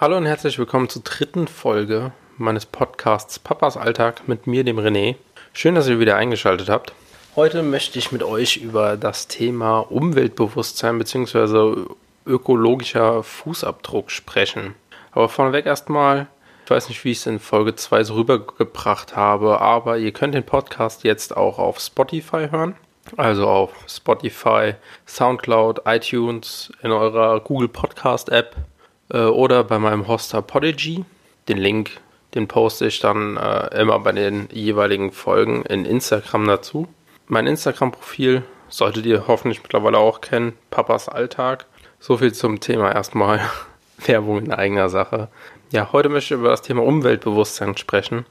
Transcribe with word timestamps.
Hallo 0.00 0.16
und 0.16 0.26
herzlich 0.26 0.60
willkommen 0.60 0.88
zur 0.88 1.02
dritten 1.02 1.48
Folge 1.48 2.12
meines 2.36 2.66
Podcasts 2.66 3.40
Papas 3.40 3.76
Alltag 3.76 4.28
mit 4.28 4.46
mir, 4.46 4.62
dem 4.62 4.78
René. 4.78 5.16
Schön, 5.52 5.74
dass 5.74 5.88
ihr 5.88 5.98
wieder 5.98 6.14
eingeschaltet 6.14 6.68
habt. 6.68 6.92
Heute 7.34 7.64
möchte 7.64 7.98
ich 7.98 8.12
mit 8.12 8.22
euch 8.22 8.58
über 8.58 8.96
das 8.96 9.26
Thema 9.26 9.80
Umweltbewusstsein 9.80 10.98
bzw. 10.98 11.86
ökologischer 12.24 13.24
Fußabdruck 13.24 14.12
sprechen. 14.12 14.76
Aber 15.10 15.28
vorneweg 15.28 15.66
erstmal, 15.66 16.28
ich 16.64 16.70
weiß 16.70 16.90
nicht, 16.90 17.04
wie 17.04 17.10
ich 17.10 17.18
es 17.18 17.26
in 17.26 17.40
Folge 17.40 17.74
2 17.74 18.04
so 18.04 18.14
rübergebracht 18.14 19.16
habe, 19.16 19.60
aber 19.60 19.98
ihr 19.98 20.12
könnt 20.12 20.36
den 20.36 20.46
Podcast 20.46 21.02
jetzt 21.02 21.36
auch 21.36 21.58
auf 21.58 21.80
Spotify 21.80 22.46
hören. 22.52 22.76
Also 23.16 23.48
auf 23.48 23.72
Spotify, 23.88 24.74
Soundcloud, 25.08 25.80
iTunes, 25.86 26.72
in 26.84 26.92
eurer 26.92 27.40
Google 27.40 27.68
Podcast 27.68 28.28
App 28.28 28.54
äh, 29.10 29.20
oder 29.20 29.64
bei 29.64 29.78
meinem 29.78 30.08
Hoster 30.08 30.42
Podigy. 30.42 31.04
Den 31.48 31.58
Link, 31.58 32.00
den 32.34 32.48
poste 32.48 32.86
ich 32.86 33.00
dann 33.00 33.36
äh, 33.36 33.80
immer 33.80 33.98
bei 34.00 34.12
den 34.12 34.48
jeweiligen 34.52 35.12
Folgen 35.12 35.62
in 35.62 35.84
Instagram 35.84 36.46
dazu. 36.46 36.88
Mein 37.26 37.46
Instagram-Profil 37.46 38.42
solltet 38.68 39.06
ihr 39.06 39.26
hoffentlich 39.26 39.62
mittlerweile 39.62 39.98
auch 39.98 40.20
kennen, 40.20 40.52
Papas 40.70 41.08
Alltag. 41.08 41.66
So 42.00 42.16
viel 42.18 42.32
zum 42.32 42.60
Thema 42.60 42.92
erstmal 42.92 43.40
Werbung 43.98 44.38
in 44.38 44.52
eigener 44.52 44.88
Sache. 44.88 45.28
Ja, 45.70 45.92
heute 45.92 46.08
möchte 46.08 46.34
ich 46.34 46.40
über 46.40 46.50
das 46.50 46.62
Thema 46.62 46.82
Umweltbewusstsein 46.82 47.76
sprechen. 47.76 48.24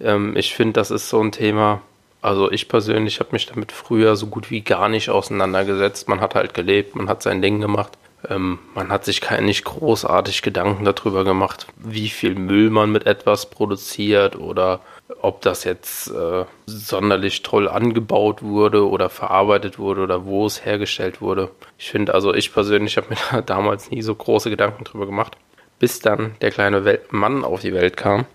Ähm, 0.00 0.36
ich 0.36 0.54
finde, 0.54 0.74
das 0.74 0.90
ist 0.90 1.08
so 1.08 1.20
ein 1.20 1.32
Thema, 1.32 1.82
also 2.22 2.50
ich 2.50 2.68
persönlich 2.68 3.18
habe 3.20 3.30
mich 3.32 3.46
damit 3.46 3.72
früher 3.72 4.16
so 4.16 4.26
gut 4.26 4.50
wie 4.50 4.60
gar 4.60 4.88
nicht 4.88 5.10
auseinandergesetzt. 5.10 6.08
Man 6.08 6.20
hat 6.20 6.34
halt 6.34 6.54
gelebt, 6.54 6.94
man 6.94 7.08
hat 7.08 7.22
sein 7.22 7.42
Ding 7.42 7.60
gemacht. 7.60 7.92
Ähm, 8.28 8.58
man 8.74 8.90
hat 8.90 9.04
sich 9.04 9.20
kein, 9.20 9.44
nicht 9.44 9.64
großartig 9.64 10.42
Gedanken 10.42 10.84
darüber 10.84 11.24
gemacht, 11.24 11.66
wie 11.76 12.08
viel 12.08 12.34
Müll 12.34 12.70
man 12.70 12.92
mit 12.92 13.06
etwas 13.06 13.50
produziert 13.50 14.36
oder 14.36 14.80
ob 15.20 15.40
das 15.42 15.64
jetzt 15.64 16.10
äh, 16.10 16.44
sonderlich 16.66 17.42
toll 17.42 17.68
angebaut 17.68 18.42
wurde 18.42 18.88
oder 18.88 19.08
verarbeitet 19.10 19.78
wurde 19.78 20.02
oder 20.02 20.24
wo 20.24 20.46
es 20.46 20.64
hergestellt 20.64 21.20
wurde. 21.20 21.50
Ich 21.78 21.90
finde, 21.90 22.14
also 22.14 22.32
ich 22.34 22.52
persönlich 22.52 22.96
habe 22.96 23.08
mir 23.10 23.18
da 23.30 23.40
damals 23.40 23.90
nie 23.90 24.02
so 24.02 24.14
große 24.14 24.50
Gedanken 24.50 24.84
drüber 24.84 25.06
gemacht, 25.06 25.36
bis 25.78 26.00
dann 26.00 26.36
der 26.40 26.50
kleine 26.50 26.84
Welt 26.84 27.12
Mann 27.12 27.44
auf 27.44 27.60
die 27.60 27.74
Welt 27.74 27.96
kam. 27.96 28.26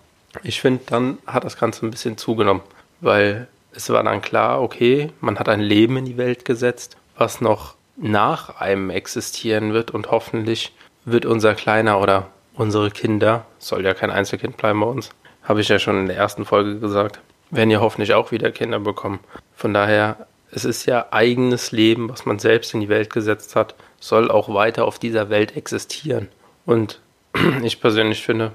Ich 0.43 0.61
finde, 0.61 0.83
dann 0.85 1.17
hat 1.25 1.45
das 1.45 1.57
Ganze 1.57 1.85
ein 1.85 1.91
bisschen 1.91 2.17
zugenommen, 2.17 2.61
weil 2.99 3.47
es 3.71 3.89
war 3.89 4.03
dann 4.03 4.21
klar, 4.21 4.61
okay, 4.61 5.11
man 5.21 5.39
hat 5.39 5.49
ein 5.49 5.61
Leben 5.61 5.97
in 5.97 6.05
die 6.05 6.17
Welt 6.17 6.45
gesetzt, 6.45 6.97
was 7.17 7.41
noch 7.41 7.76
nach 7.97 8.61
einem 8.61 8.89
existieren 8.89 9.73
wird 9.73 9.91
und 9.91 10.11
hoffentlich 10.11 10.73
wird 11.05 11.25
unser 11.25 11.55
Kleiner 11.55 11.99
oder 11.99 12.27
unsere 12.53 12.91
Kinder, 12.91 13.45
soll 13.59 13.83
ja 13.83 13.93
kein 13.93 14.11
Einzelkind 14.11 14.57
bleiben 14.57 14.79
bei 14.79 14.87
uns, 14.87 15.09
habe 15.43 15.61
ich 15.61 15.69
ja 15.69 15.79
schon 15.79 15.99
in 15.99 16.07
der 16.07 16.17
ersten 16.17 16.45
Folge 16.45 16.79
gesagt, 16.79 17.19
werden 17.49 17.71
ja 17.71 17.79
hoffentlich 17.79 18.13
auch 18.13 18.31
wieder 18.31 18.51
Kinder 18.51 18.79
bekommen. 18.79 19.19
Von 19.55 19.73
daher, 19.73 20.27
es 20.51 20.65
ist 20.65 20.85
ja 20.85 21.07
eigenes 21.11 21.71
Leben, 21.71 22.09
was 22.09 22.25
man 22.25 22.39
selbst 22.39 22.73
in 22.73 22.81
die 22.81 22.89
Welt 22.89 23.11
gesetzt 23.11 23.55
hat, 23.55 23.75
soll 23.99 24.29
auch 24.29 24.53
weiter 24.53 24.85
auf 24.85 24.99
dieser 24.99 25.29
Welt 25.29 25.55
existieren. 25.55 26.27
Und 26.65 26.99
ich 27.63 27.79
persönlich 27.79 28.23
finde, 28.23 28.51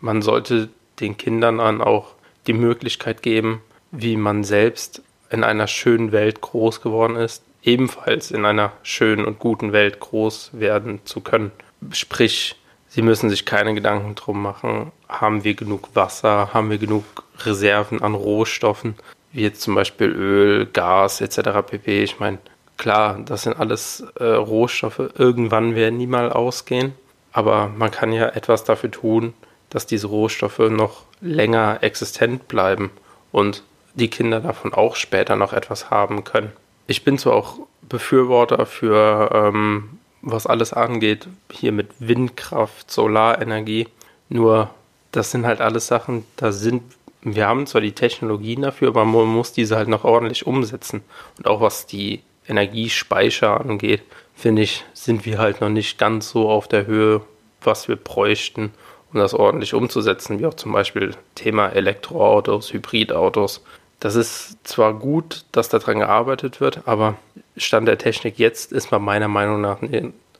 man 0.00 0.22
sollte 0.22 0.68
den 1.00 1.16
Kindern 1.16 1.58
dann 1.58 1.80
auch 1.80 2.14
die 2.46 2.52
Möglichkeit 2.52 3.22
geben, 3.22 3.60
wie 3.90 4.16
man 4.16 4.44
selbst 4.44 5.02
in 5.30 5.44
einer 5.44 5.66
schönen 5.66 6.12
Welt 6.12 6.40
groß 6.40 6.80
geworden 6.80 7.16
ist, 7.16 7.42
ebenfalls 7.62 8.30
in 8.30 8.44
einer 8.44 8.72
schönen 8.82 9.24
und 9.24 9.38
guten 9.38 9.72
Welt 9.72 10.00
groß 10.00 10.50
werden 10.52 11.00
zu 11.04 11.20
können. 11.20 11.52
Sprich, 11.92 12.56
sie 12.88 13.02
müssen 13.02 13.30
sich 13.30 13.46
keine 13.46 13.74
Gedanken 13.74 14.14
drum 14.14 14.42
machen, 14.42 14.92
haben 15.08 15.44
wir 15.44 15.54
genug 15.54 15.90
Wasser, 15.94 16.52
haben 16.52 16.70
wir 16.70 16.78
genug 16.78 17.04
Reserven 17.40 18.02
an 18.02 18.14
Rohstoffen, 18.14 18.94
wie 19.32 19.42
jetzt 19.42 19.62
zum 19.62 19.74
Beispiel 19.74 20.08
Öl, 20.08 20.66
Gas 20.66 21.20
etc. 21.20 21.66
pp. 21.66 22.02
Ich 22.02 22.20
meine, 22.20 22.38
klar, 22.76 23.18
das 23.24 23.42
sind 23.42 23.58
alles 23.58 24.04
äh, 24.18 24.24
Rohstoffe, 24.24 25.10
irgendwann 25.16 25.74
werden 25.74 25.98
die 25.98 26.06
mal 26.06 26.30
ausgehen, 26.30 26.92
aber 27.32 27.68
man 27.68 27.90
kann 27.90 28.12
ja 28.12 28.28
etwas 28.28 28.64
dafür 28.64 28.90
tun, 28.90 29.34
dass 29.70 29.86
diese 29.86 30.08
Rohstoffe 30.08 30.58
noch 30.58 31.04
länger 31.20 31.78
existent 31.80 32.46
bleiben 32.48 32.90
und 33.30 33.62
die 33.94 34.08
Kinder 34.08 34.40
davon 34.40 34.74
auch 34.74 34.96
später 34.96 35.36
noch 35.36 35.52
etwas 35.52 35.90
haben 35.90 36.24
können 36.24 36.52
ich 36.86 37.04
bin 37.04 37.18
zwar 37.18 37.34
auch 37.34 37.58
Befürworter 37.82 38.66
für, 38.66 39.30
ähm, 39.32 39.98
was 40.22 40.46
alles 40.46 40.72
angeht, 40.72 41.26
hier 41.50 41.72
mit 41.72 41.88
Windkraft, 41.98 42.90
Solarenergie, 42.90 43.88
nur 44.28 44.70
das 45.10 45.30
sind 45.30 45.46
halt 45.46 45.60
alles 45.60 45.86
Sachen, 45.86 46.24
da 46.36 46.52
sind, 46.52 46.82
wir 47.22 47.46
haben 47.46 47.66
zwar 47.66 47.80
die 47.80 47.92
Technologien 47.92 48.62
dafür, 48.62 48.88
aber 48.88 49.04
man 49.04 49.26
muss 49.26 49.52
diese 49.52 49.76
halt 49.76 49.88
noch 49.88 50.04
ordentlich 50.04 50.46
umsetzen. 50.46 51.02
Und 51.38 51.46
auch 51.46 51.60
was 51.60 51.86
die 51.86 52.22
Energiespeicher 52.48 53.60
angeht, 53.60 54.02
finde 54.34 54.62
ich, 54.62 54.84
sind 54.94 55.24
wir 55.26 55.38
halt 55.38 55.60
noch 55.60 55.68
nicht 55.68 55.98
ganz 55.98 56.30
so 56.30 56.48
auf 56.50 56.66
der 56.66 56.86
Höhe, 56.86 57.20
was 57.62 57.88
wir 57.88 57.96
bräuchten, 57.96 58.72
um 59.12 59.20
das 59.20 59.34
ordentlich 59.34 59.74
umzusetzen, 59.74 60.38
wie 60.40 60.46
auch 60.46 60.54
zum 60.54 60.72
Beispiel 60.72 61.14
Thema 61.34 61.68
Elektroautos, 61.68 62.72
Hybridautos. 62.72 63.62
Das 64.02 64.16
ist 64.16 64.66
zwar 64.66 64.94
gut, 64.94 65.44
dass 65.52 65.68
daran 65.68 66.00
gearbeitet 66.00 66.60
wird, 66.60 66.88
aber 66.88 67.14
Stand 67.56 67.86
der 67.86 67.98
Technik 67.98 68.36
jetzt 68.36 68.72
ist 68.72 68.90
man 68.90 69.00
meiner 69.00 69.28
Meinung 69.28 69.60
nach 69.60 69.78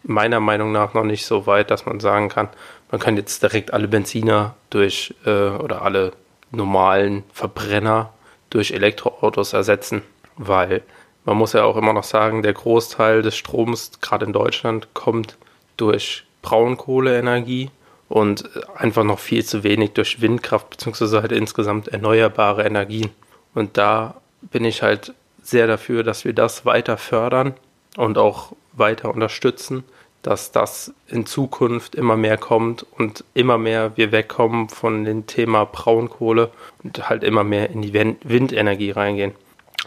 meiner 0.03 0.41
Meinung 0.41 0.73
nach 0.73 0.95
noch 0.95 1.05
nicht 1.05 1.25
so 1.25 1.47
weit, 1.47 1.71
dass 1.71 1.87
man 1.87 2.01
sagen 2.01 2.29
kann, 2.29 2.49
man 2.91 3.01
kann 3.01 3.17
jetzt 3.17 3.41
direkt 3.41 3.73
alle 3.73 3.87
Benziner 3.87 4.57
durch 4.71 5.15
äh, 5.27 5.51
oder 5.51 5.83
alle 5.83 6.11
normalen 6.51 7.23
Verbrenner 7.33 8.13
durch 8.51 8.73
Elektroautos 8.73 9.53
ersetzen, 9.53 10.03
weil 10.37 10.83
man 11.25 11.37
muss 11.37 11.53
ja 11.53 11.63
auch 11.63 11.77
immer 11.77 11.93
noch 11.93 12.03
sagen, 12.03 12.43
der 12.43 12.55
Großteil 12.55 13.23
des 13.23 13.37
Stroms, 13.37 13.93
gerade 14.01 14.27
in 14.27 14.33
Deutschland, 14.33 14.93
kommt 14.93 15.37
durch 15.77 16.25
Braunkohleenergie 16.43 17.71
und 18.09 18.51
einfach 18.75 19.05
noch 19.05 19.21
viel 19.21 19.45
zu 19.45 19.63
wenig 19.63 19.93
durch 19.93 20.21
Windkraft 20.21 20.69
beziehungsweise 20.71 21.23
halt 21.23 21.31
insgesamt 21.31 21.87
erneuerbare 21.87 22.65
Energien. 22.65 23.11
Und 23.55 23.77
da 23.77 24.15
bin 24.41 24.65
ich 24.65 24.83
halt 24.83 25.15
sehr 25.43 25.67
dafür, 25.67 26.03
dass 26.03 26.25
wir 26.25 26.33
das 26.33 26.65
weiter 26.65 26.97
fördern 26.97 27.55
und 27.97 28.19
auch 28.19 28.53
weiter 28.73 29.11
unterstützen, 29.13 29.85
dass 30.23 30.53
das 30.53 30.95
in 31.09 31.27
Zukunft 31.27 31.95
immer 31.95 32.17
mehr 32.17 32.39
kommt 32.39 32.87
und 32.99 33.25
immer 33.35 33.59
mehr 33.59 33.97
wir 33.97 34.13
wegkommen 34.13 34.69
von 34.69 35.05
dem 35.05 35.27
Thema 35.27 35.65
Braunkohle 35.65 36.51
und 36.83 37.09
halt 37.09 37.25
immer 37.25 37.43
mehr 37.43 37.71
in 37.71 37.83
die 37.83 37.93
Windenergie 37.93 38.93
reingehen. 38.93 39.33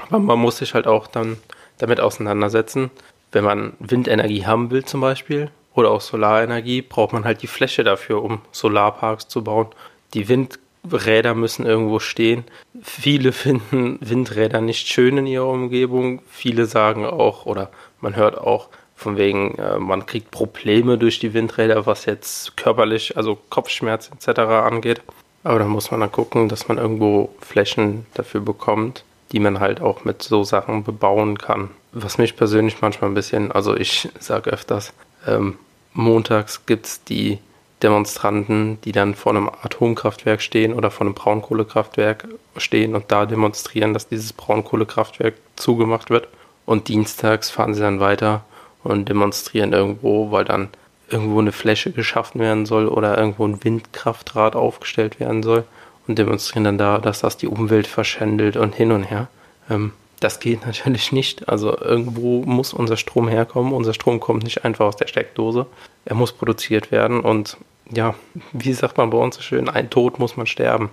Aber 0.10 0.20
man 0.20 0.40
muss 0.40 0.58
sich 0.58 0.74
halt 0.74 0.88
auch 0.88 1.08
dann 1.08 1.38
damit 1.78 2.02
auseinandersetzen, 2.02 2.92
wenn 3.32 3.46
man 3.46 3.74
Windenergie 3.80 4.46
haben 4.46 4.72
will 4.72 4.84
zum 4.84 5.02
Beispiel 5.02 5.50
oder 5.74 5.92
auch 5.92 6.02
Solarenergie, 6.02 6.82
braucht 6.82 7.14
man 7.14 7.26
halt 7.26 7.42
die 7.42 7.48
Fläche 7.48 7.84
dafür, 7.84 8.22
um 8.22 8.42
Solarparks 8.52 9.28
zu 9.28 9.44
bauen. 9.44 9.68
Die 10.14 10.28
Wind 10.30 10.60
Räder 10.92 11.34
müssen 11.34 11.66
irgendwo 11.66 12.00
stehen. 12.00 12.44
Viele 12.82 13.32
finden 13.32 13.98
Windräder 14.02 14.62
nicht 14.62 14.88
schön 14.88 15.18
in 15.18 15.28
ihrer 15.28 15.48
Umgebung. 15.48 16.22
Viele 16.30 16.66
sagen 16.66 17.06
auch, 17.06 17.46
oder 17.46 17.70
man 18.02 18.16
hört 18.16 18.38
auch, 18.38 18.70
von 18.96 19.18
wegen, 19.18 19.56
äh, 19.58 19.78
man 19.78 20.06
kriegt 20.06 20.32
Probleme 20.32 20.98
durch 20.98 21.20
die 21.20 21.34
Windräder, 21.34 21.86
was 21.86 22.06
jetzt 22.06 22.56
körperlich, 22.56 23.18
also 23.18 23.38
Kopfschmerz 23.50 24.10
etc. 24.10 24.40
angeht. 24.40 25.02
Aber 25.44 25.60
da 25.60 25.66
muss 25.66 25.92
man 25.92 26.00
dann 26.00 26.12
gucken, 26.12 26.50
dass 26.50 26.68
man 26.68 26.78
irgendwo 26.78 27.30
Flächen 27.40 28.06
dafür 28.16 28.42
bekommt, 28.42 29.04
die 29.32 29.40
man 29.40 29.60
halt 29.60 29.82
auch 29.82 30.06
mit 30.06 30.24
so 30.24 30.44
Sachen 30.44 30.84
bebauen 30.84 31.38
kann. 31.38 31.70
Was 31.92 32.18
mich 32.18 32.36
persönlich 32.36 32.82
manchmal 32.82 33.12
ein 33.12 33.16
bisschen, 33.16 33.52
also 33.52 33.76
ich 33.76 34.10
sage 34.20 34.50
öfters, 34.50 34.94
ähm, 35.28 35.60
montags 35.94 36.66
gibt 36.66 36.86
es 36.88 37.04
die 37.04 37.40
Demonstranten, 37.84 38.80
die 38.84 38.92
dann 38.92 39.16
vor 39.16 39.34
einem 39.34 39.50
Atomkraftwerk 39.50 40.42
stehen 40.42 40.74
oder 40.74 40.92
vor 40.92 41.06
einem 41.06 41.14
Braunkohlekraftwerk 41.14 42.28
stehen 42.58 42.96
und 42.96 43.12
da 43.12 43.26
demonstrieren, 43.26 43.94
dass 43.94 44.08
dieses 44.08 44.34
Braunkohlekraftwerk 44.34 45.36
zugemacht 45.56 46.10
wird. 46.10 46.28
Und 46.66 46.88
dienstags 46.88 47.50
fahren 47.50 47.74
sie 47.74 47.82
dann 47.82 48.00
weiter 48.00 48.44
und 48.84 49.10
demonstrieren 49.10 49.74
irgendwo, 49.74 50.32
weil 50.32 50.46
dann 50.46 50.70
irgendwo 51.10 51.40
eine 51.40 51.52
Fläche 51.52 51.92
geschaffen 51.92 52.42
werden 52.42 52.66
soll 52.66 52.88
oder 52.88 53.18
irgendwo 53.18 53.46
ein 53.46 53.64
Windkraftrad 53.64 54.56
aufgestellt 54.56 55.20
werden 55.20 55.44
soll 55.44 55.66
und 56.08 56.18
demonstrieren 56.18 56.64
dann 56.64 56.78
da, 56.78 56.98
dass 56.98 57.22
das 57.22 57.38
die 57.38 57.48
Umwelt 57.48 57.88
verschändelt 57.88 58.58
und 58.58 58.74
hin 58.74 58.92
und 58.92 59.04
her. 59.04 59.28
Ähm, 59.70 59.92
das 60.20 60.40
geht 60.40 60.66
natürlich 60.66 61.12
nicht. 61.12 61.50
Also 61.50 61.78
irgendwo 61.78 62.44
muss 62.44 62.74
unser 62.74 62.98
Strom 62.98 63.28
herkommen. 63.28 63.74
Unser 63.74 63.94
Strom 63.94 64.20
kommt 64.20 64.44
nicht 64.44 64.66
einfach 64.66 64.86
aus 64.86 64.96
der 64.96 65.08
Steckdose. 65.08 65.66
Er 66.06 66.16
muss 66.16 66.34
produziert 66.34 66.92
werden 66.92 67.22
und 67.22 67.58
ja, 67.92 68.16
wie 68.52 68.74
sagt 68.74 68.98
man 68.98 69.12
bei 69.12 69.18
uns 69.18 69.36
so 69.36 69.42
schön, 69.42 69.70
ein 69.70 69.90
Tod 69.90 70.18
muss 70.18 70.38
man 70.38 70.48
sterben. 70.48 70.90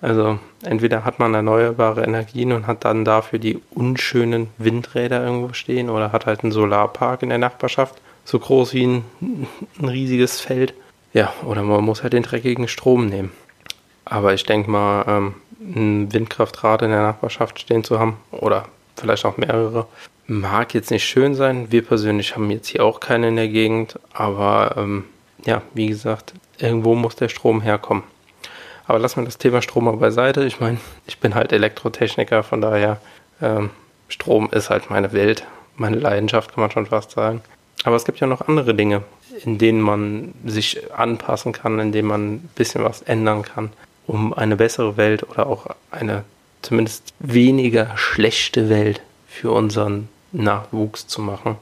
Also 0.00 0.38
entweder 0.62 1.04
hat 1.04 1.18
man 1.18 1.34
erneuerbare 1.34 2.04
Energien 2.04 2.52
und 2.52 2.66
hat 2.66 2.84
dann 2.84 3.04
dafür 3.04 3.38
die 3.38 3.60
unschönen 3.70 4.48
Windräder 4.58 5.24
irgendwo 5.24 5.52
stehen 5.52 5.90
oder 5.90 6.12
hat 6.12 6.26
halt 6.26 6.42
einen 6.42 6.52
Solarpark 6.52 7.22
in 7.22 7.30
der 7.30 7.38
Nachbarschaft, 7.38 8.00
so 8.24 8.38
groß 8.38 8.74
wie 8.74 8.86
ein, 8.86 9.04
ein 9.80 9.88
riesiges 9.88 10.40
Feld. 10.40 10.74
Ja, 11.12 11.32
oder 11.44 11.62
man 11.62 11.84
muss 11.84 12.02
halt 12.02 12.12
den 12.12 12.22
dreckigen 12.22 12.68
Strom 12.68 13.06
nehmen. 13.06 13.32
Aber 14.04 14.34
ich 14.34 14.44
denke 14.44 14.70
mal, 14.70 15.04
ähm, 15.08 15.34
ein 15.60 16.12
Windkraftrad 16.12 16.82
in 16.82 16.90
der 16.90 17.02
Nachbarschaft 17.02 17.58
stehen 17.60 17.84
zu 17.84 17.98
haben 17.98 18.16
oder 18.30 18.66
vielleicht 18.96 19.24
auch 19.24 19.36
mehrere, 19.36 19.86
mag 20.26 20.74
jetzt 20.74 20.90
nicht 20.90 21.04
schön 21.04 21.34
sein. 21.34 21.70
Wir 21.70 21.84
persönlich 21.84 22.34
haben 22.34 22.50
jetzt 22.50 22.68
hier 22.68 22.84
auch 22.84 23.00
keine 23.00 23.28
in 23.28 23.36
der 23.36 23.48
Gegend, 23.48 23.98
aber 24.12 24.74
ähm, 24.76 25.04
ja, 25.44 25.62
wie 25.74 25.86
gesagt, 25.86 26.34
irgendwo 26.58 26.94
muss 26.94 27.16
der 27.16 27.28
Strom 27.28 27.60
herkommen. 27.60 28.02
Aber 28.86 28.98
lassen 28.98 29.20
wir 29.20 29.24
das 29.24 29.38
Thema 29.38 29.62
Strom 29.62 29.84
mal 29.84 29.96
beiseite. 29.96 30.44
Ich 30.44 30.60
meine, 30.60 30.78
ich 31.06 31.18
bin 31.18 31.34
halt 31.34 31.52
Elektrotechniker, 31.52 32.42
von 32.42 32.60
daher 32.60 33.00
ähm, 33.40 33.70
Strom 34.08 34.48
ist 34.50 34.70
halt 34.70 34.90
meine 34.90 35.12
Welt, 35.12 35.44
meine 35.76 35.98
Leidenschaft, 35.98 36.54
kann 36.54 36.62
man 36.62 36.70
schon 36.70 36.86
fast 36.86 37.10
sagen. 37.10 37.42
Aber 37.84 37.96
es 37.96 38.04
gibt 38.04 38.20
ja 38.20 38.26
noch 38.26 38.48
andere 38.48 38.74
Dinge, 38.74 39.02
in 39.44 39.58
denen 39.58 39.80
man 39.80 40.34
sich 40.44 40.92
anpassen 40.92 41.52
kann, 41.52 41.78
in 41.78 41.92
denen 41.92 42.08
man 42.08 42.34
ein 42.34 42.50
bisschen 42.54 42.82
was 42.82 43.02
ändern 43.02 43.42
kann, 43.42 43.70
um 44.08 44.32
eine 44.32 44.56
bessere 44.56 44.96
Welt 44.96 45.22
oder 45.30 45.46
auch 45.46 45.66
eine 45.92 46.24
zumindest 46.62 47.14
weniger 47.20 47.96
schlechte 47.96 48.68
Welt 48.68 49.00
für 49.28 49.52
unseren 49.52 50.08
Nachwuchs 50.32 51.06
zu 51.06 51.20
machen 51.22 51.56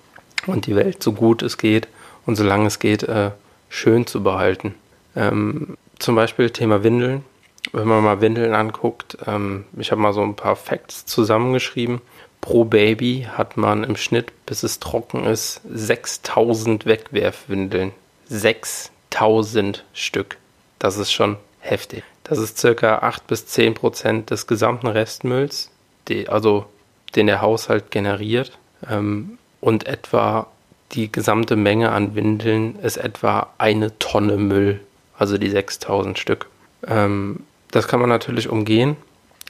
und 0.47 0.67
die 0.67 0.77
Welt 0.77 1.03
so 1.03 1.13
gut 1.13 1.43
es 1.43 1.59
geht 1.59 1.89
und 2.25 2.37
solange 2.37 2.67
es 2.67 2.79
geht 2.79 3.03
äh, 3.03 3.33
schön 3.69 4.07
zu 4.07 4.23
behalten. 4.23 4.75
Ähm, 5.15 5.77
zum 5.99 6.15
Beispiel 6.15 6.51
Thema 6.51 6.83
Windeln. 6.83 7.25
Wenn 7.73 7.89
man 7.89 8.05
mal 8.05 8.21
Windeln 8.21 8.55
anguckt, 8.55 9.19
ähm, 9.27 9.65
ich 9.77 9.91
habe 9.91 10.01
mal 10.01 10.13
so 10.13 10.23
ein 10.23 10.37
paar 10.37 10.57
Facts 10.57 11.05
zusammengeschrieben. 11.05 12.01
Pro 12.41 12.65
Baby 12.65 13.27
hat 13.33 13.57
man 13.57 13.83
im 13.83 13.97
Schnitt, 13.97 14.33
bis 14.47 14.63
es 14.63 14.79
trocken 14.79 15.25
ist, 15.25 15.63
6000 15.69 16.87
Wegwerfwindeln. 16.87 17.93
6000 18.29 19.85
Stück. 19.93 20.37
Das 20.79 20.97
ist 20.97 21.13
schon 21.13 21.37
heftig. 21.59 22.05
Das 22.28 22.38
ist 22.38 22.58
circa 22.58 22.99
8 22.99 23.28
bis 23.28 23.46
10 23.46 23.75
Prozent 23.75 24.31
des 24.31 24.49
gesamten 24.49 24.88
Restmülls, 24.88 25.70
die, 26.08 26.28
also 26.28 26.67
den 27.14 27.28
der 27.28 27.40
Haushalt 27.40 27.93
generiert. 27.93 28.58
Ähm, 28.90 29.38
und 29.61 29.87
etwa 29.87 30.49
die 30.93 31.11
gesamte 31.11 31.55
Menge 31.55 31.93
an 31.93 32.17
Windeln 32.17 32.76
ist 32.81 32.96
etwa 32.96 33.50
eine 33.58 33.96
Tonne 33.99 34.38
Müll, 34.38 34.81
also 35.17 35.38
die 35.38 35.50
6000 35.50 36.19
Stück. 36.19 36.46
Ähm, 36.87 37.40
das 37.70 37.87
kann 37.87 38.00
man 38.00 38.08
natürlich 38.08 38.49
umgehen, 38.49 38.96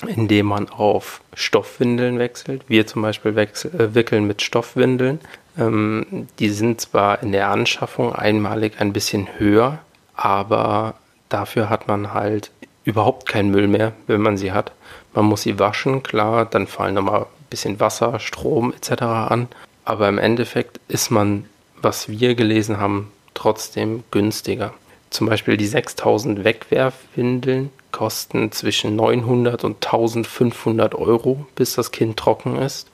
indem 0.06 0.46
man 0.46 0.68
auf 0.68 1.22
Stoffwindeln 1.34 2.18
wechselt. 2.18 2.62
Wir 2.68 2.86
zum 2.86 3.00
Beispiel 3.00 3.36
wechsel, 3.36 3.74
äh, 3.80 3.94
wickeln 3.94 4.26
mit 4.26 4.42
Stoffwindeln. 4.42 5.20
Ähm, 5.58 6.28
die 6.38 6.50
sind 6.50 6.82
zwar 6.82 7.22
in 7.22 7.32
der 7.32 7.48
Anschaffung 7.48 8.14
einmalig 8.14 8.74
ein 8.80 8.92
bisschen 8.92 9.28
höher, 9.38 9.78
aber 10.14 10.94
dafür 11.30 11.70
hat 11.70 11.88
man 11.88 12.12
halt 12.12 12.50
überhaupt 12.86 13.28
keinen 13.28 13.50
Müll 13.50 13.66
mehr, 13.66 13.92
wenn 14.06 14.22
man 14.22 14.38
sie 14.38 14.52
hat. 14.52 14.72
Man 15.12 15.26
muss 15.26 15.42
sie 15.42 15.58
waschen, 15.58 16.02
klar, 16.02 16.46
dann 16.46 16.66
fallen 16.66 16.94
nochmal 16.94 17.22
ein 17.22 17.46
bisschen 17.50 17.80
Wasser, 17.80 18.18
Strom 18.20 18.72
etc. 18.72 19.02
an. 19.02 19.48
Aber 19.84 20.08
im 20.08 20.18
Endeffekt 20.18 20.80
ist 20.88 21.10
man, 21.10 21.46
was 21.82 22.08
wir 22.08 22.34
gelesen 22.34 22.78
haben, 22.78 23.12
trotzdem 23.34 24.04
günstiger. 24.10 24.72
Zum 25.10 25.26
Beispiel 25.26 25.56
die 25.56 25.66
6000 25.66 26.44
Wegwerfwindeln 26.44 27.70
kosten 27.92 28.52
zwischen 28.52 28.96
900 28.96 29.64
und 29.64 29.84
1500 29.84 30.94
Euro, 30.94 31.46
bis 31.54 31.74
das 31.74 31.92
Kind 31.92 32.16
trocken 32.16 32.56
ist. 32.56 32.88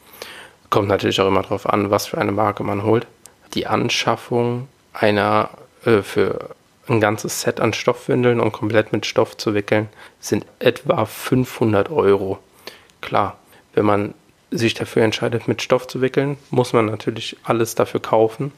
Kommt 0.71 0.89
natürlich 0.89 1.21
auch 1.21 1.29
immer 1.29 1.43
darauf 1.43 1.69
an, 1.69 1.91
was 1.91 2.07
für 2.07 2.19
eine 2.19 2.33
Marke 2.33 2.63
man 2.63 2.83
holt. 2.83 3.07
Die 3.55 3.67
Anschaffung 3.67 4.69
einer 4.95 5.51
äh, 5.85 6.03
für 6.03 6.55
ein 6.89 7.01
ganzes 7.01 7.41
Set 7.41 7.61
an 7.61 7.73
Stoffwindeln 7.73 8.41
und 8.41 8.53
komplett 8.53 8.93
mit 8.93 9.07
Stoff 9.07 9.37
zu 9.37 9.55
wickeln, 9.55 9.89
sind 10.21 10.47
etwa 10.59 11.05
500 11.05 11.91
Euro. 11.91 12.39
Klar, 13.01 13.39
wenn 13.75 13.85
man 13.85 14.15
sich 14.51 14.75
dafür 14.75 15.03
entscheidet, 15.03 15.49
mit 15.49 15.63
Stoff 15.63 15.87
zu 15.87 16.01
wickeln, 16.01 16.37
muss 16.51 16.73
man 16.73 16.87
natürlich 16.87 17.37
alles 17.45 17.75
dafür 17.75 18.01
kaufen. 18.01 18.53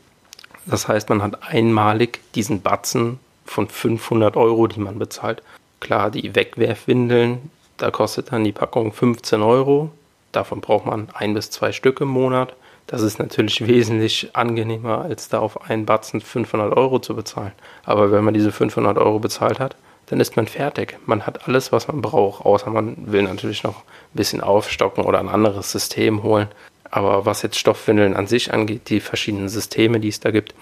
Das 0.67 0.89
heißt, 0.89 1.09
man 1.11 1.23
hat 1.23 1.43
einmalig 1.43 2.21
diesen 2.35 2.63
Batzen 2.63 3.21
von 3.45 3.69
500 3.69 4.37
Euro, 4.37 4.67
die 4.67 4.81
man 4.81 4.99
bezahlt. 4.99 5.43
Klar, 5.81 6.11
die 6.11 6.35
Wegwerfwindeln, 6.35 7.51
da 7.77 7.91
kostet 7.91 8.33
dann 8.33 8.45
die 8.45 8.53
Packung 8.53 8.93
15 8.93 9.43
Euro. 9.43 9.91
Davon 10.33 10.61
braucht 10.61 10.87
man 10.87 11.09
ein 11.13 11.35
bis 11.35 11.51
zwei 11.51 11.73
Stück 11.73 12.01
im 12.01 12.09
Monat. 12.09 12.55
Das 12.87 13.03
ist 13.03 13.19
natürlich 13.19 13.67
wesentlich 13.67 14.31
angenehmer, 14.35 15.03
als 15.03 15.29
da 15.29 15.39
auf 15.39 15.69
einen 15.71 15.87
Batzen 15.87 16.21
500 16.21 16.77
Euro 16.77 16.99
zu 16.99 17.17
bezahlen. 17.17 17.53
Aber 17.85 18.13
wenn 18.13 18.25
man 18.25 18.35
diese 18.35 18.53
500 18.53 18.99
Euro 18.99 19.19
bezahlt 19.19 19.59
hat, 19.59 19.77
dann 20.07 20.21
ist 20.21 20.37
man 20.37 20.47
fertig. 20.47 20.99
Man 21.07 21.27
hat 21.27 21.49
alles, 21.49 21.73
was 21.73 21.89
man 21.89 22.03
braucht, 22.03 22.45
außer 22.45 22.71
man 22.71 23.11
will 23.11 23.23
natürlich 23.23 23.63
noch 23.63 23.79
ein 23.79 24.15
bisschen 24.15 24.43
aufstocken 24.43 25.05
oder 25.05 25.19
ein 25.19 25.29
anderes 25.29 25.73
System 25.73 26.23
holen. 26.23 26.49
Aber 26.91 27.25
was 27.25 27.43
jetzt 27.43 27.59
Stoffwindeln 27.59 28.15
an 28.15 28.27
sich 28.27 28.53
angeht, 28.53 28.91
die 28.91 29.01
verschiedenen 29.01 29.49
Systeme, 29.49 29.99
die 29.99 30.09
es 30.09 30.21
da 30.21 30.31
gibt, 30.31 30.55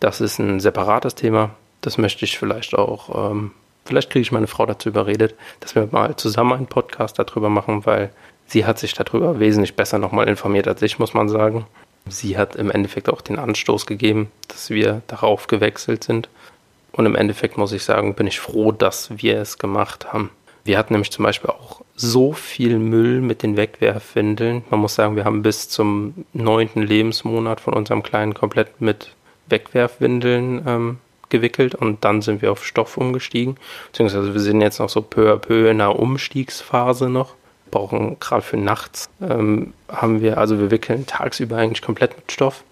das 0.00 0.20
ist 0.20 0.38
ein 0.38 0.60
separates 0.60 1.14
Thema. 1.14 1.50
Das 1.82 1.98
möchte 1.98 2.24
ich 2.24 2.38
vielleicht 2.38 2.74
auch, 2.74 3.30
ähm, 3.30 3.52
vielleicht 3.84 4.10
kriege 4.10 4.22
ich 4.22 4.32
meine 4.32 4.46
Frau 4.48 4.66
dazu 4.66 4.88
überredet, 4.88 5.34
dass 5.60 5.74
wir 5.74 5.88
mal 5.90 6.16
zusammen 6.16 6.54
einen 6.54 6.66
Podcast 6.66 7.18
darüber 7.18 7.48
machen, 7.48 7.86
weil 7.86 8.10
sie 8.50 8.64
hat 8.64 8.78
sich 8.78 8.94
darüber 8.94 9.38
wesentlich 9.38 9.76
besser 9.76 9.98
nochmal 9.98 10.28
informiert 10.28 10.68
als 10.68 10.82
ich, 10.82 10.98
muss 10.98 11.14
man 11.14 11.28
sagen. 11.28 11.66
Sie 12.08 12.36
hat 12.36 12.56
im 12.56 12.70
Endeffekt 12.70 13.08
auch 13.08 13.20
den 13.20 13.38
Anstoß 13.38 13.86
gegeben, 13.86 14.30
dass 14.48 14.70
wir 14.70 15.02
darauf 15.06 15.46
gewechselt 15.46 16.04
sind. 16.04 16.28
Und 16.92 17.06
im 17.06 17.14
Endeffekt 17.14 17.56
muss 17.56 17.72
ich 17.72 17.84
sagen, 17.84 18.14
bin 18.14 18.26
ich 18.26 18.40
froh, 18.40 18.72
dass 18.72 19.10
wir 19.22 19.38
es 19.38 19.58
gemacht 19.58 20.12
haben. 20.12 20.30
Wir 20.64 20.76
hatten 20.76 20.92
nämlich 20.92 21.12
zum 21.12 21.24
Beispiel 21.24 21.50
auch 21.50 21.82
so 21.94 22.32
viel 22.32 22.78
Müll 22.78 23.20
mit 23.20 23.42
den 23.42 23.56
Wegwerfwindeln. 23.56 24.64
Man 24.70 24.80
muss 24.80 24.94
sagen, 24.94 25.16
wir 25.16 25.24
haben 25.24 25.42
bis 25.42 25.68
zum 25.68 26.24
neunten 26.32 26.82
Lebensmonat 26.82 27.60
von 27.60 27.74
unserem 27.74 28.02
Kleinen 28.02 28.34
komplett 28.34 28.80
mit 28.80 29.14
Wegwerfwindeln 29.48 30.62
ähm, 30.66 30.98
gewickelt 31.28 31.74
und 31.74 32.04
dann 32.04 32.22
sind 32.22 32.42
wir 32.42 32.50
auf 32.50 32.64
Stoff 32.64 32.96
umgestiegen. 32.96 33.56
Beziehungsweise 33.86 34.34
wir 34.34 34.40
sind 34.40 34.60
jetzt 34.60 34.80
noch 34.80 34.88
so 34.88 35.00
peu 35.00 35.32
à 35.32 35.36
peu 35.36 35.70
in 35.70 35.80
einer 35.80 35.98
Umstiegsphase 35.98 37.08
noch. 37.08 37.34
Brauchen 37.70 38.18
gerade 38.20 38.42
für 38.42 38.56
nachts 38.56 39.08
ähm, 39.20 39.72
haben 39.88 40.20
wir, 40.20 40.38
also 40.38 40.58
wir 40.58 40.70
wickeln 40.70 41.06
tagsüber 41.06 41.56
eigentlich 41.56 41.82
komplett 41.82 42.16
mit 42.16 42.32
Stoff. 42.32 42.64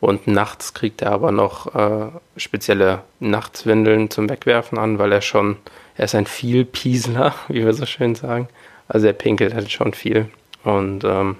Und 0.00 0.26
nachts 0.26 0.72
kriegt 0.72 1.02
er 1.02 1.12
aber 1.12 1.30
noch 1.30 1.74
äh, 1.74 2.08
spezielle 2.36 3.02
Nachtswindeln 3.20 4.10
zum 4.10 4.30
Wegwerfen 4.30 4.78
an, 4.78 4.98
weil 4.98 5.12
er 5.12 5.20
schon, 5.20 5.56
er 5.96 6.06
ist 6.06 6.14
ein 6.14 6.26
Vielpiesler, 6.26 7.34
wie 7.48 7.64
wir 7.64 7.74
so 7.74 7.86
schön 7.86 8.14
sagen. 8.14 8.48
Also 8.88 9.06
er 9.06 9.12
pinkelt 9.12 9.54
halt 9.54 9.70
schon 9.70 9.92
viel. 9.92 10.28
Und 10.64 11.04
ähm, 11.04 11.36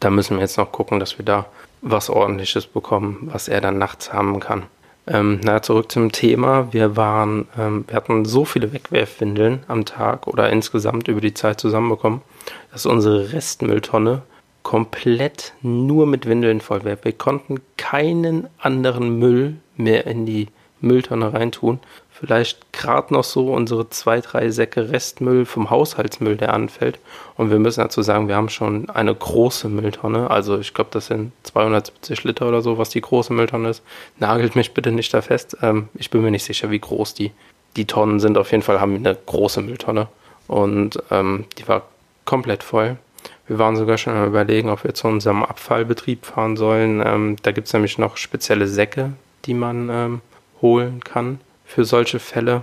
da 0.00 0.10
müssen 0.10 0.36
wir 0.36 0.42
jetzt 0.42 0.56
noch 0.56 0.72
gucken, 0.72 0.98
dass 0.98 1.18
wir 1.18 1.24
da 1.24 1.46
was 1.82 2.10
ordentliches 2.10 2.66
bekommen, 2.66 3.28
was 3.32 3.48
er 3.48 3.60
dann 3.60 3.78
nachts 3.78 4.12
haben 4.12 4.40
kann. 4.40 4.64
Ähm, 5.06 5.40
na, 5.42 5.62
zurück 5.62 5.90
zum 5.90 6.12
Thema. 6.12 6.72
Wir 6.72 6.96
waren, 6.96 7.48
ähm, 7.58 7.84
wir 7.86 7.96
hatten 7.96 8.24
so 8.24 8.44
viele 8.44 8.72
Wegwerfwindeln 8.72 9.64
am 9.66 9.84
Tag 9.84 10.26
oder 10.26 10.50
insgesamt 10.50 11.08
über 11.08 11.20
die 11.20 11.34
Zeit 11.34 11.60
zusammenbekommen, 11.60 12.22
dass 12.70 12.86
unsere 12.86 13.32
Restmülltonne 13.32 14.22
komplett 14.62 15.54
nur 15.62 16.06
mit 16.06 16.26
Windeln 16.26 16.60
voll 16.60 16.84
wäre. 16.84 16.98
Wir 17.02 17.12
konnten 17.12 17.60
keinen 17.76 18.46
anderen 18.58 19.18
Müll 19.18 19.56
mehr 19.76 20.06
in 20.06 20.26
die 20.26 20.48
Mülltonne 20.80 21.32
reintun. 21.32 21.80
Vielleicht 22.20 22.70
gerade 22.74 23.14
noch 23.14 23.24
so 23.24 23.50
unsere 23.50 23.88
zwei, 23.88 24.20
drei 24.20 24.50
Säcke 24.50 24.90
Restmüll 24.90 25.46
vom 25.46 25.70
Haushaltsmüll, 25.70 26.36
der 26.36 26.52
anfällt. 26.52 26.98
Und 27.38 27.50
wir 27.50 27.58
müssen 27.58 27.80
dazu 27.80 28.02
sagen, 28.02 28.28
wir 28.28 28.36
haben 28.36 28.50
schon 28.50 28.90
eine 28.90 29.14
große 29.14 29.70
Mülltonne. 29.70 30.30
Also 30.30 30.58
ich 30.58 30.74
glaube, 30.74 30.90
das 30.92 31.06
sind 31.06 31.32
270 31.44 32.24
Liter 32.24 32.46
oder 32.46 32.60
so, 32.60 32.76
was 32.76 32.90
die 32.90 33.00
große 33.00 33.32
Mülltonne 33.32 33.70
ist. 33.70 33.82
Nagelt 34.18 34.54
mich 34.54 34.74
bitte 34.74 34.92
nicht 34.92 35.14
da 35.14 35.22
fest. 35.22 35.56
Ähm, 35.62 35.88
ich 35.94 36.10
bin 36.10 36.20
mir 36.20 36.30
nicht 36.30 36.44
sicher, 36.44 36.70
wie 36.70 36.78
groß 36.78 37.14
die, 37.14 37.30
die 37.76 37.86
Tonnen 37.86 38.20
sind. 38.20 38.36
Auf 38.36 38.50
jeden 38.50 38.62
Fall 38.62 38.82
haben 38.82 38.92
wir 38.92 38.98
eine 38.98 39.18
große 39.24 39.62
Mülltonne. 39.62 40.08
Und 40.46 41.02
ähm, 41.10 41.46
die 41.56 41.66
war 41.68 41.84
komplett 42.26 42.62
voll. 42.62 42.98
Wir 43.46 43.58
waren 43.58 43.76
sogar 43.76 43.96
schon 43.96 44.14
am 44.14 44.26
überlegen, 44.26 44.68
ob 44.68 44.84
wir 44.84 44.92
zu 44.92 45.08
unserem 45.08 45.42
Abfallbetrieb 45.42 46.26
fahren 46.26 46.58
sollen. 46.58 47.02
Ähm, 47.02 47.36
da 47.42 47.50
gibt 47.52 47.68
es 47.68 47.72
nämlich 47.72 47.96
noch 47.96 48.18
spezielle 48.18 48.68
Säcke, 48.68 49.14
die 49.46 49.54
man 49.54 49.88
ähm, 49.90 50.20
holen 50.60 51.02
kann 51.02 51.40
für 51.70 51.84
solche 51.84 52.18
Fälle, 52.18 52.62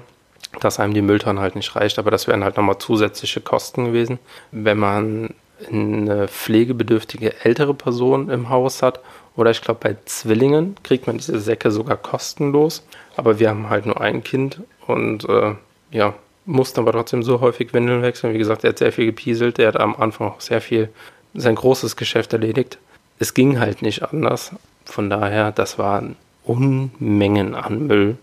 dass 0.59 0.79
einem 0.79 0.93
die 0.93 1.01
Mülltonne 1.01 1.39
halt 1.39 1.55
nicht 1.55 1.75
reicht. 1.75 1.97
Aber 1.97 2.11
das 2.11 2.27
wären 2.27 2.43
halt 2.43 2.57
nochmal 2.57 2.77
zusätzliche 2.77 3.41
Kosten 3.41 3.85
gewesen. 3.85 4.19
Wenn 4.51 4.77
man 4.77 5.33
eine 5.71 6.27
pflegebedürftige 6.27 7.43
ältere 7.43 7.73
Person 7.73 8.29
im 8.29 8.49
Haus 8.49 8.83
hat 8.83 8.99
oder 9.35 9.49
ich 9.49 9.61
glaube 9.61 9.79
bei 9.81 9.95
Zwillingen 10.05 10.75
kriegt 10.83 11.07
man 11.07 11.17
diese 11.17 11.39
Säcke 11.39 11.71
sogar 11.71 11.97
kostenlos. 11.97 12.85
Aber 13.15 13.39
wir 13.39 13.49
haben 13.49 13.69
halt 13.69 13.85
nur 13.85 13.99
ein 14.01 14.23
Kind 14.23 14.61
und 14.85 15.27
äh, 15.29 15.55
ja, 15.91 16.13
musste 16.45 16.81
aber 16.81 16.91
trotzdem 16.91 17.23
so 17.23 17.39
häufig 17.39 17.73
Windeln 17.73 18.01
wechseln. 18.01 18.33
Wie 18.33 18.37
gesagt, 18.37 18.63
er 18.63 18.71
hat 18.71 18.77
sehr 18.79 18.91
viel 18.91 19.05
gepieselt. 19.05 19.57
Er 19.59 19.69
hat 19.69 19.79
am 19.79 19.95
Anfang 19.95 20.27
auch 20.27 20.41
sehr 20.41 20.61
viel 20.61 20.89
sein 21.33 21.55
großes 21.55 21.95
Geschäft 21.95 22.33
erledigt. 22.33 22.77
Es 23.19 23.33
ging 23.33 23.59
halt 23.59 23.81
nicht 23.81 24.03
anders. 24.03 24.51
Von 24.85 25.09
daher, 25.09 25.51
das 25.51 25.79
waren 25.79 26.15
Unmengen 26.43 27.55
an 27.55 27.87
Müll. 27.87 28.17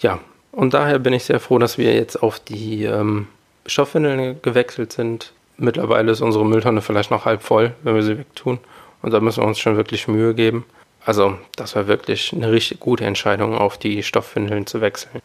Ja, 0.00 0.18
und 0.52 0.74
daher 0.74 0.98
bin 0.98 1.12
ich 1.12 1.24
sehr 1.24 1.40
froh, 1.40 1.58
dass 1.58 1.78
wir 1.78 1.94
jetzt 1.94 2.22
auf 2.22 2.40
die 2.40 2.84
ähm, 2.84 3.28
Stoffwindeln 3.66 4.40
gewechselt 4.42 4.92
sind. 4.92 5.32
Mittlerweile 5.56 6.10
ist 6.10 6.20
unsere 6.20 6.44
Mülltonne 6.44 6.80
vielleicht 6.80 7.10
noch 7.10 7.24
halb 7.24 7.42
voll, 7.42 7.74
wenn 7.82 7.94
wir 7.94 8.02
sie 8.02 8.18
wegtun. 8.18 8.58
Und 9.02 9.12
da 9.12 9.20
müssen 9.20 9.42
wir 9.42 9.46
uns 9.46 9.58
schon 9.58 9.76
wirklich 9.76 10.08
Mühe 10.08 10.34
geben. 10.34 10.64
Also, 11.04 11.38
das 11.56 11.76
war 11.76 11.86
wirklich 11.86 12.32
eine 12.32 12.50
richtig 12.50 12.80
gute 12.80 13.04
Entscheidung, 13.04 13.56
auf 13.56 13.78
die 13.78 14.02
Stoffwindeln 14.02 14.66
zu 14.66 14.80
wechseln. 14.80 15.22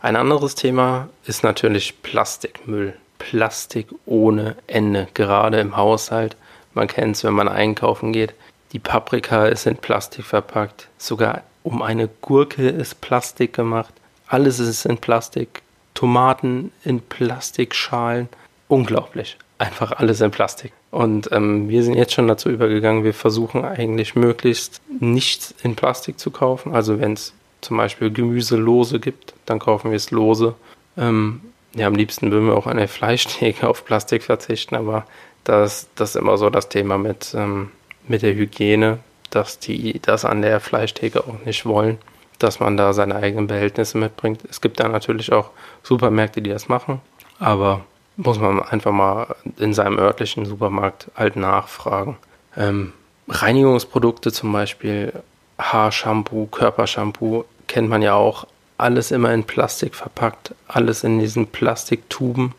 Ein 0.00 0.16
anderes 0.16 0.54
Thema 0.54 1.08
ist 1.26 1.42
natürlich 1.42 2.02
Plastikmüll. 2.02 2.94
Plastik 3.18 3.88
ohne 4.04 4.56
Ende, 4.66 5.08
gerade 5.14 5.58
im 5.60 5.76
Haushalt. 5.76 6.36
Man 6.74 6.86
kennt 6.86 7.16
es, 7.16 7.24
wenn 7.24 7.32
man 7.32 7.48
einkaufen 7.48 8.12
geht. 8.12 8.34
Die 8.72 8.78
Paprika 8.78 9.46
ist 9.46 9.66
in 9.66 9.76
Plastik 9.76 10.26
verpackt. 10.26 10.88
Sogar 10.98 11.42
um 11.62 11.80
eine 11.80 12.08
Gurke 12.20 12.68
ist 12.68 13.00
Plastik 13.00 13.54
gemacht. 13.54 13.94
Alles 14.26 14.58
ist 14.58 14.84
in 14.86 14.98
Plastik. 14.98 15.62
Tomaten 15.94 16.72
in 16.84 17.00
Plastikschalen. 17.00 18.28
Unglaublich. 18.68 19.36
Einfach 19.58 19.92
alles 19.92 20.20
in 20.20 20.30
Plastik. 20.30 20.72
Und 20.90 21.30
ähm, 21.32 21.68
wir 21.68 21.82
sind 21.82 21.94
jetzt 21.94 22.12
schon 22.12 22.28
dazu 22.28 22.50
übergegangen, 22.50 23.04
wir 23.04 23.14
versuchen 23.14 23.64
eigentlich 23.64 24.14
möglichst 24.14 24.80
nichts 25.00 25.54
in 25.62 25.76
Plastik 25.76 26.18
zu 26.18 26.30
kaufen. 26.30 26.74
Also 26.74 27.00
wenn 27.00 27.14
es 27.14 27.32
zum 27.60 27.76
Beispiel 27.76 28.10
Gemüse 28.10 28.56
lose 28.56 29.00
gibt, 29.00 29.34
dann 29.46 29.58
kaufen 29.58 29.90
wir 29.90 29.96
es 29.96 30.10
lose. 30.10 30.54
Ähm, 30.96 31.40
ja, 31.74 31.86
am 31.86 31.94
liebsten 31.94 32.30
würden 32.30 32.48
wir 32.48 32.56
auch 32.56 32.66
an 32.66 32.76
der 32.76 32.88
Fleischtheke 32.88 33.68
auf 33.68 33.84
Plastik 33.84 34.22
verzichten, 34.22 34.76
aber 34.76 35.06
das, 35.44 35.88
das 35.94 36.10
ist 36.10 36.16
immer 36.16 36.38
so 36.38 36.50
das 36.50 36.68
Thema 36.68 36.98
mit, 36.98 37.34
ähm, 37.34 37.70
mit 38.08 38.22
der 38.22 38.34
Hygiene, 38.34 38.98
dass 39.30 39.58
die 39.58 40.00
das 40.00 40.24
an 40.24 40.42
der 40.42 40.60
Fleischtheke 40.60 41.20
auch 41.20 41.44
nicht 41.44 41.66
wollen, 41.66 41.98
dass 42.38 42.60
man 42.60 42.76
da 42.76 42.92
seine 42.92 43.16
eigenen 43.16 43.46
Behältnisse 43.46 43.98
mitbringt. 43.98 44.42
Es 44.48 44.60
gibt 44.60 44.80
da 44.80 44.88
natürlich 44.88 45.32
auch 45.32 45.50
Supermärkte, 45.82 46.42
die 46.42 46.50
das 46.50 46.68
machen, 46.68 47.00
aber 47.38 47.82
muss 48.16 48.38
man 48.38 48.62
einfach 48.62 48.92
mal 48.92 49.34
in 49.58 49.74
seinem 49.74 49.98
örtlichen 49.98 50.46
Supermarkt 50.46 51.10
halt 51.16 51.36
nachfragen. 51.36 52.16
Ähm, 52.56 52.92
Reinigungsprodukte 53.28 54.32
zum 54.32 54.52
Beispiel, 54.52 55.12
Haarshampoo, 55.58 56.46
Körpershampoo, 56.46 57.44
kennt 57.66 57.88
man 57.88 58.02
ja 58.02 58.14
auch. 58.14 58.46
Alles 58.78 59.10
immer 59.10 59.32
in 59.32 59.44
Plastik 59.44 59.94
verpackt, 59.94 60.54
alles 60.68 61.02
in 61.02 61.18
diesen 61.18 61.46
Plastiktuben. 61.46 62.54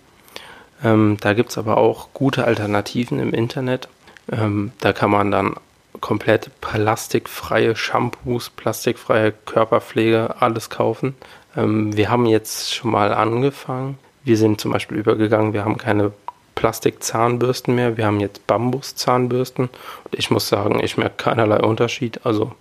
Ähm, 0.83 1.17
da 1.21 1.33
gibt 1.33 1.51
es 1.51 1.57
aber 1.57 1.77
auch 1.77 2.09
gute 2.13 2.45
Alternativen 2.45 3.19
im 3.19 3.33
Internet. 3.33 3.87
Ähm, 4.31 4.71
da 4.79 4.93
kann 4.93 5.11
man 5.11 5.31
dann 5.31 5.55
komplett 6.01 6.51
plastikfreie 6.61 7.75
Shampoos, 7.75 8.49
plastikfreie 8.49 9.33
Körperpflege, 9.45 10.35
alles 10.39 10.69
kaufen. 10.69 11.15
Ähm, 11.55 11.95
wir 11.95 12.09
haben 12.09 12.25
jetzt 12.25 12.73
schon 12.73 12.91
mal 12.91 13.13
angefangen. 13.13 13.97
Wir 14.23 14.37
sind 14.37 14.59
zum 14.59 14.71
Beispiel 14.71 14.97
übergegangen, 14.97 15.53
wir 15.53 15.63
haben 15.63 15.77
keine 15.77 16.11
Plastikzahnbürsten 16.55 17.75
mehr, 17.75 17.97
wir 17.97 18.05
haben 18.05 18.19
jetzt 18.19 18.47
Bambuszahnbürsten. 18.47 19.65
Und 19.65 20.15
ich 20.15 20.31
muss 20.31 20.47
sagen, 20.47 20.79
ich 20.83 20.97
merke 20.97 21.15
keinerlei 21.17 21.59
Unterschied. 21.59 22.25
Also 22.25 22.51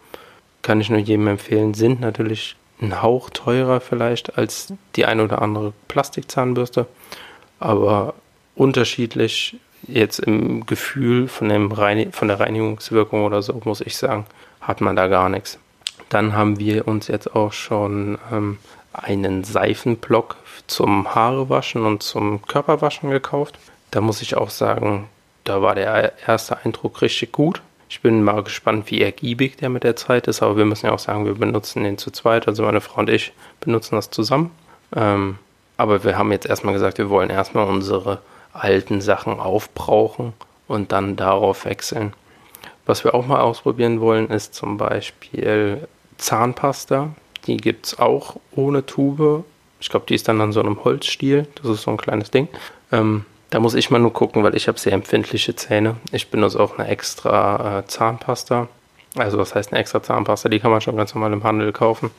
kann 0.63 0.81
ich 0.81 0.91
nur 0.91 0.99
jedem 0.99 1.29
empfehlen, 1.29 1.75
sind 1.75 2.01
natürlich 2.01 2.57
ein 2.81 3.01
Hauch 3.03 3.31
teurer 3.31 3.81
vielleicht 3.81 4.37
als 4.37 4.73
die 4.97 5.07
ein 5.07 5.21
oder 5.21 5.41
andere 5.41 5.73
Plastikzahnbürste, 5.89 6.87
aber 7.59 8.15
unterschiedlich 8.55 9.57
jetzt 9.89 10.19
im 10.21 10.67
Gefühl 10.67 11.29
von, 11.29 11.49
dem 11.49 11.73
Reini 11.73 12.09
von 12.13 12.29
der 12.29 12.41
Reinigungswirkung 12.41 13.25
oder 13.25 13.43
so, 13.43 13.61
muss 13.65 13.81
ich 13.81 13.97
sagen, 13.97 14.27
hat 14.61 14.81
man 14.81 14.97
da 14.97 15.09
gar 15.09 15.29
nichts. 15.29 15.59
Dann 16.09 16.35
haben 16.35 16.59
wir 16.59 16.87
uns 16.87 17.09
jetzt 17.09 17.35
auch 17.35 17.53
schon 17.53 18.19
ähm, 18.33 18.59
einen 18.93 19.45
Seifenblock 19.45 20.37
zum 20.67 21.15
Haarewaschen 21.15 21.85
und 21.85 22.03
zum 22.03 22.43
Körperwaschen 22.43 23.11
gekauft. 23.11 23.59
Da 23.91 24.01
muss 24.01 24.23
ich 24.23 24.37
auch 24.37 24.51
sagen, 24.51 25.09
da 25.45 25.63
war 25.63 25.75
der 25.75 26.13
erste 26.27 26.59
Eindruck 26.65 27.03
richtig 27.03 27.33
gut. 27.33 27.63
Ich 27.89 28.01
bin 28.01 28.25
mal 28.25 28.43
gespannt, 28.43 28.91
wie 28.91 29.01
ergiebig 29.01 29.57
der 29.59 29.69
mit 29.69 29.85
der 29.85 29.95
Zeit 29.95 30.27
ist, 30.27 30.43
aber 30.43 30.57
wir 30.57 30.65
müssen 30.65 30.87
ja 30.87 30.93
auch 30.93 30.99
sagen, 30.99 31.25
wir 31.25 31.35
benutzen 31.35 31.85
den 31.85 31.99
zu 31.99 32.11
zweit, 32.11 32.49
also 32.49 32.65
meine 32.65 32.81
Frau 32.81 33.01
und 33.01 33.11
ich 33.11 33.33
benutzen 33.61 33.95
das 33.95 34.11
zusammen. 34.11 34.51
Ähm, 34.95 35.39
aber 35.77 36.03
wir 36.03 36.19
haben 36.19 36.33
jetzt 36.33 36.47
erstmal 36.47 36.75
gesagt, 36.75 36.99
wir 36.99 37.11
wollen 37.11 37.31
erstmal 37.31 37.69
unsere 37.69 38.21
alten 38.63 39.01
Sachen 39.01 39.39
aufbrauchen 39.39 40.33
und 40.69 40.93
dann 40.93 41.17
darauf 41.17 41.65
wechseln. 41.65 42.13
Was 42.87 43.05
wir 43.05 43.15
auch 43.15 43.27
mal 43.27 43.41
ausprobieren 43.41 44.01
wollen, 44.01 44.29
ist 44.31 44.55
zum 44.55 44.77
Beispiel 44.77 45.89
Zahnpasta. 46.19 47.11
Die 47.47 47.57
gibt 47.57 47.87
es 47.87 47.99
auch 47.99 48.37
ohne 48.53 48.87
Tube. 48.87 49.45
Ich 49.81 49.89
glaube, 49.89 50.07
die 50.09 50.15
ist 50.15 50.29
dann 50.29 50.41
an 50.41 50.53
so 50.53 50.61
einem 50.61 50.85
Holzstiel. 50.85 51.47
Das 51.57 51.71
ist 51.71 51.83
so 51.83 51.91
ein 51.91 51.97
kleines 51.97 52.31
Ding. 52.31 52.49
Ähm, 52.93 53.25
da 53.51 53.61
muss 53.61 53.75
ich 53.75 53.91
mal 53.91 53.99
nur 53.99 54.13
gucken, 54.13 54.43
weil 54.43 54.57
ich 54.57 54.69
habe 54.69 54.79
sehr 54.79 54.93
empfindliche 54.93 55.55
Zähne. 55.55 55.97
Ich 56.13 56.31
benutze 56.31 56.61
auch 56.61 56.79
eine 56.79 56.89
extra 56.89 57.81
äh, 57.81 57.87
Zahnpasta. 57.87 58.69
Also 59.17 59.39
was 59.39 59.55
heißt 59.55 59.73
eine 59.73 59.81
extra 59.81 60.03
Zahnpasta? 60.03 60.49
Die 60.49 60.61
kann 60.61 60.71
man 60.71 60.81
schon 60.81 60.97
ganz 60.97 61.15
normal 61.15 61.33
im 61.33 61.45
Handel 61.45 61.73
kaufen. 61.73 62.11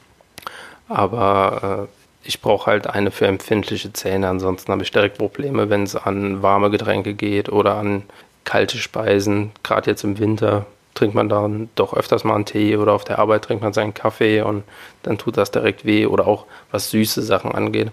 Aber 0.88 1.88
äh, 1.88 2.07
ich 2.24 2.42
brauche 2.42 2.70
halt 2.72 2.88
eine 2.88 3.12
für 3.12 3.28
empfindliche 3.28 3.94
Zähne. 3.94 4.28
Ansonsten 4.28 4.72
habe 4.72 4.84
ich 4.84 4.92
direkt 4.92 5.18
Probleme, 5.18 5.70
wenn 5.70 5.84
es 5.84 5.96
an 5.96 6.42
warme 6.42 6.70
Getränke 6.70 7.14
geht 7.14 7.50
oder 7.50 7.76
an 7.76 8.04
kalte 8.44 8.78
Speisen. 8.78 9.52
Gerade 9.64 9.92
jetzt 9.92 10.04
im 10.04 10.20
Winter 10.20 10.66
trinkt 10.94 11.16
man 11.16 11.30
dann 11.30 11.70
doch 11.76 11.94
öfters 11.94 12.24
mal 12.24 12.36
einen 12.36 12.46
Tee 12.46 12.76
oder 12.76 12.94
auf 12.94 13.04
der 13.04 13.20
Arbeit 13.20 13.44
trinkt 13.44 13.64
man 13.64 13.74
seinen 13.74 13.94
Kaffee 13.94 14.42
und 14.42 14.64
dann 15.04 15.18
tut 15.18 15.38
das 15.38 15.52
direkt 15.52 15.86
weh 15.86 16.06
oder 16.08 16.28
auch 16.28 16.46
was 16.72 16.90
süße 16.90 17.22
Sachen 17.22 17.52
angeht. 17.52 17.92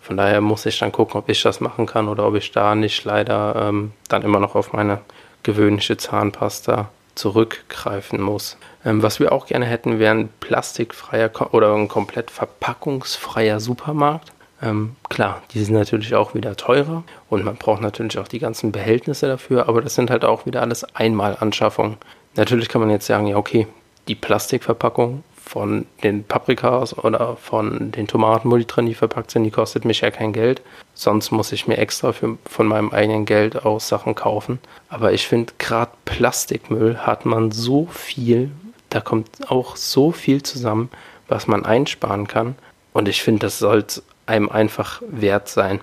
Von 0.00 0.16
daher 0.16 0.40
muss 0.40 0.66
ich 0.66 0.78
dann 0.78 0.90
gucken, 0.90 1.20
ob 1.20 1.28
ich 1.28 1.42
das 1.42 1.60
machen 1.60 1.86
kann 1.86 2.08
oder 2.08 2.26
ob 2.26 2.34
ich 2.34 2.50
da 2.50 2.74
nicht 2.74 3.04
leider 3.04 3.68
ähm, 3.68 3.92
dann 4.08 4.22
immer 4.22 4.40
noch 4.40 4.56
auf 4.56 4.72
meine 4.72 5.00
gewöhnliche 5.42 5.96
Zahnpasta 5.96 6.88
zurückgreifen 7.14 8.20
muss. 8.20 8.56
Ähm, 8.84 9.02
was 9.02 9.20
wir 9.20 9.32
auch 9.32 9.46
gerne 9.46 9.66
hätten, 9.66 9.98
wäre 9.98 10.14
ein 10.14 10.28
plastikfreier 10.40 11.30
oder 11.52 11.74
ein 11.74 11.88
komplett 11.88 12.30
verpackungsfreier 12.30 13.60
Supermarkt. 13.60 14.32
Ähm, 14.62 14.96
klar, 15.08 15.42
die 15.52 15.62
sind 15.64 15.74
natürlich 15.74 16.14
auch 16.14 16.34
wieder 16.34 16.56
teurer 16.56 17.02
und 17.28 17.44
man 17.44 17.56
braucht 17.56 17.80
natürlich 17.80 18.18
auch 18.18 18.28
die 18.28 18.38
ganzen 18.38 18.72
Behältnisse 18.72 19.26
dafür, 19.26 19.68
aber 19.68 19.80
das 19.80 19.94
sind 19.94 20.10
halt 20.10 20.24
auch 20.24 20.44
wieder 20.44 20.60
alles 20.60 20.84
Einmalanschaffungen. 20.94 21.96
Natürlich 22.36 22.68
kann 22.68 22.80
man 22.80 22.90
jetzt 22.90 23.06
sagen, 23.06 23.26
ja 23.26 23.36
okay, 23.36 23.66
die 24.08 24.14
Plastikverpackung 24.14 25.22
von 25.50 25.84
den 26.04 26.22
Paprikas 26.22 26.96
oder 26.96 27.34
von 27.34 27.90
den 27.90 28.06
Tomaten, 28.06 28.52
wo 28.52 28.56
die 28.56 28.68
drin 28.68 28.94
verpackt 28.94 29.32
sind, 29.32 29.42
die 29.42 29.50
kostet 29.50 29.84
mich 29.84 30.00
ja 30.00 30.12
kein 30.12 30.32
Geld. 30.32 30.62
Sonst 30.94 31.32
muss 31.32 31.50
ich 31.50 31.66
mir 31.66 31.76
extra 31.76 32.12
für, 32.12 32.38
von 32.46 32.68
meinem 32.68 32.90
eigenen 32.90 33.24
Geld 33.24 33.66
aus 33.66 33.88
Sachen 33.88 34.14
kaufen. 34.14 34.60
Aber 34.88 35.12
ich 35.12 35.26
finde, 35.26 35.52
gerade 35.58 35.90
Plastikmüll 36.04 36.98
hat 36.98 37.26
man 37.26 37.50
so 37.50 37.86
viel, 37.86 38.52
da 38.90 39.00
kommt 39.00 39.50
auch 39.50 39.74
so 39.74 40.12
viel 40.12 40.40
zusammen, 40.44 40.88
was 41.26 41.48
man 41.48 41.64
einsparen 41.64 42.28
kann. 42.28 42.54
Und 42.92 43.08
ich 43.08 43.20
finde, 43.20 43.40
das 43.40 43.58
sollte 43.58 44.04
einem 44.26 44.48
einfach 44.50 45.02
wert 45.08 45.48
sein. 45.48 45.80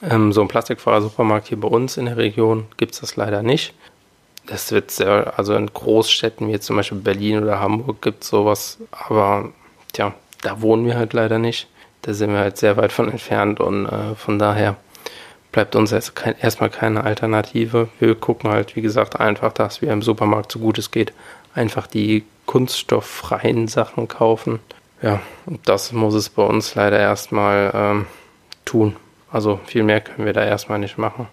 Ähm, 0.00 0.32
so 0.32 0.42
ein 0.42 0.48
plastikfreier 0.48 1.02
Supermarkt 1.02 1.48
hier 1.48 1.58
bei 1.58 1.66
uns 1.66 1.96
in 1.96 2.04
der 2.04 2.18
Region 2.18 2.66
gibt 2.76 2.94
es 2.94 3.00
das 3.00 3.16
leider 3.16 3.42
nicht 3.42 3.74
das 4.48 4.72
wird 4.72 4.90
sehr, 4.90 5.34
also 5.36 5.54
in 5.54 5.66
Großstädten 5.66 6.48
wie 6.48 6.58
zum 6.58 6.76
Beispiel 6.76 6.98
Berlin 6.98 7.42
oder 7.42 7.60
Hamburg 7.60 8.02
gibt 8.02 8.24
es 8.24 8.30
sowas, 8.30 8.78
aber 8.90 9.50
tja, 9.92 10.14
da 10.42 10.60
wohnen 10.62 10.86
wir 10.86 10.96
halt 10.96 11.12
leider 11.12 11.38
nicht. 11.38 11.68
Da 12.02 12.14
sind 12.14 12.32
wir 12.32 12.38
halt 12.38 12.56
sehr 12.56 12.76
weit 12.76 12.92
von 12.92 13.10
entfernt 13.10 13.60
und 13.60 13.86
äh, 13.86 14.14
von 14.14 14.38
daher 14.38 14.76
bleibt 15.52 15.76
uns 15.76 15.92
erst 15.92 16.16
kein, 16.16 16.34
erstmal 16.40 16.70
keine 16.70 17.04
Alternative. 17.04 17.88
Wir 17.98 18.14
gucken 18.14 18.50
halt, 18.50 18.74
wie 18.76 18.82
gesagt, 18.82 19.20
einfach, 19.20 19.52
dass 19.52 19.82
wir 19.82 19.92
im 19.92 20.02
Supermarkt 20.02 20.52
so 20.52 20.58
gut 20.58 20.78
es 20.78 20.90
geht, 20.90 21.12
einfach 21.54 21.86
die 21.86 22.24
kunststofffreien 22.46 23.68
Sachen 23.68 24.08
kaufen. 24.08 24.60
Ja, 25.02 25.20
und 25.46 25.68
das 25.68 25.92
muss 25.92 26.14
es 26.14 26.28
bei 26.30 26.42
uns 26.42 26.74
leider 26.74 26.98
erstmal 26.98 27.70
ähm, 27.74 28.06
tun. 28.64 28.96
Also 29.30 29.60
viel 29.66 29.82
mehr 29.82 30.00
können 30.00 30.24
wir 30.24 30.32
da 30.32 30.44
erstmal 30.44 30.78
nicht 30.78 30.96
machen. 30.96 31.28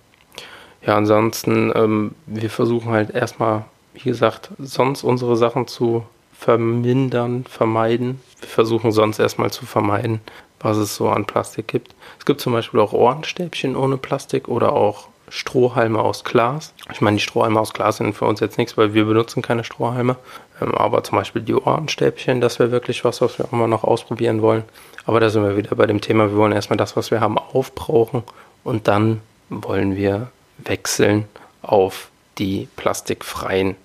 Ja, 0.85 0.97
ansonsten, 0.97 1.71
ähm, 1.75 2.15
wir 2.27 2.49
versuchen 2.49 2.91
halt 2.91 3.09
erstmal, 3.09 3.65
wie 3.93 4.03
gesagt, 4.03 4.51
sonst 4.59 5.03
unsere 5.03 5.35
Sachen 5.35 5.67
zu 5.67 6.03
vermindern, 6.37 7.45
vermeiden. 7.49 8.21
Wir 8.39 8.49
versuchen 8.49 8.91
sonst 8.91 9.19
erstmal 9.19 9.51
zu 9.51 9.65
vermeiden, 9.65 10.21
was 10.59 10.77
es 10.77 10.95
so 10.95 11.09
an 11.09 11.25
Plastik 11.25 11.67
gibt. 11.67 11.95
Es 12.19 12.25
gibt 12.25 12.41
zum 12.41 12.53
Beispiel 12.53 12.79
auch 12.79 12.93
Ohrenstäbchen 12.93 13.75
ohne 13.75 13.97
Plastik 13.97 14.47
oder 14.47 14.73
auch 14.73 15.07
Strohhalme 15.29 15.99
aus 15.99 16.23
Glas. 16.23 16.73
Ich 16.91 17.01
meine, 17.01 17.17
die 17.17 17.23
Strohhalme 17.23 17.59
aus 17.59 17.73
Glas 17.73 17.97
sind 17.97 18.13
für 18.13 18.25
uns 18.25 18.39
jetzt 18.41 18.59
nichts, 18.59 18.77
weil 18.77 18.93
wir 18.93 19.05
benutzen 19.05 19.41
keine 19.41 19.63
Strohhalme. 19.63 20.17
Ähm, 20.61 20.75
aber 20.75 21.03
zum 21.03 21.17
Beispiel 21.17 21.41
die 21.41 21.55
Ohrenstäbchen, 21.55 22.41
das 22.41 22.59
wäre 22.59 22.71
wirklich 22.71 23.03
was, 23.03 23.21
was 23.21 23.39
wir 23.39 23.47
immer 23.51 23.67
noch 23.67 23.83
ausprobieren 23.83 24.43
wollen. 24.43 24.63
Aber 25.07 25.19
da 25.19 25.29
sind 25.29 25.43
wir 25.43 25.57
wieder 25.57 25.75
bei 25.75 25.87
dem 25.87 26.01
Thema, 26.01 26.29
wir 26.29 26.37
wollen 26.37 26.51
erstmal 26.51 26.77
das, 26.77 26.95
was 26.95 27.09
wir 27.09 27.21
haben, 27.21 27.39
aufbrauchen 27.39 28.23
und 28.63 28.87
dann 28.87 29.21
wollen 29.49 29.95
wir 29.95 30.29
wechseln 30.57 31.25
auf 31.61 32.09
die 32.37 32.67
plastikfreien 32.75 33.75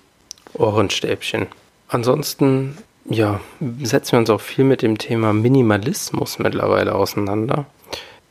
Ohrenstäbchen. 0.55 1.47
Ansonsten 1.89 2.79
ja, 3.05 3.41
setzen 3.83 4.12
wir 4.12 4.19
uns 4.21 4.31
auch 4.31 4.41
viel 4.41 4.65
mit 4.65 4.83
dem 4.83 4.99
Thema 4.99 5.33
Minimalismus 5.33 6.39
mittlerweile 6.39 6.95
auseinander. 6.95 7.67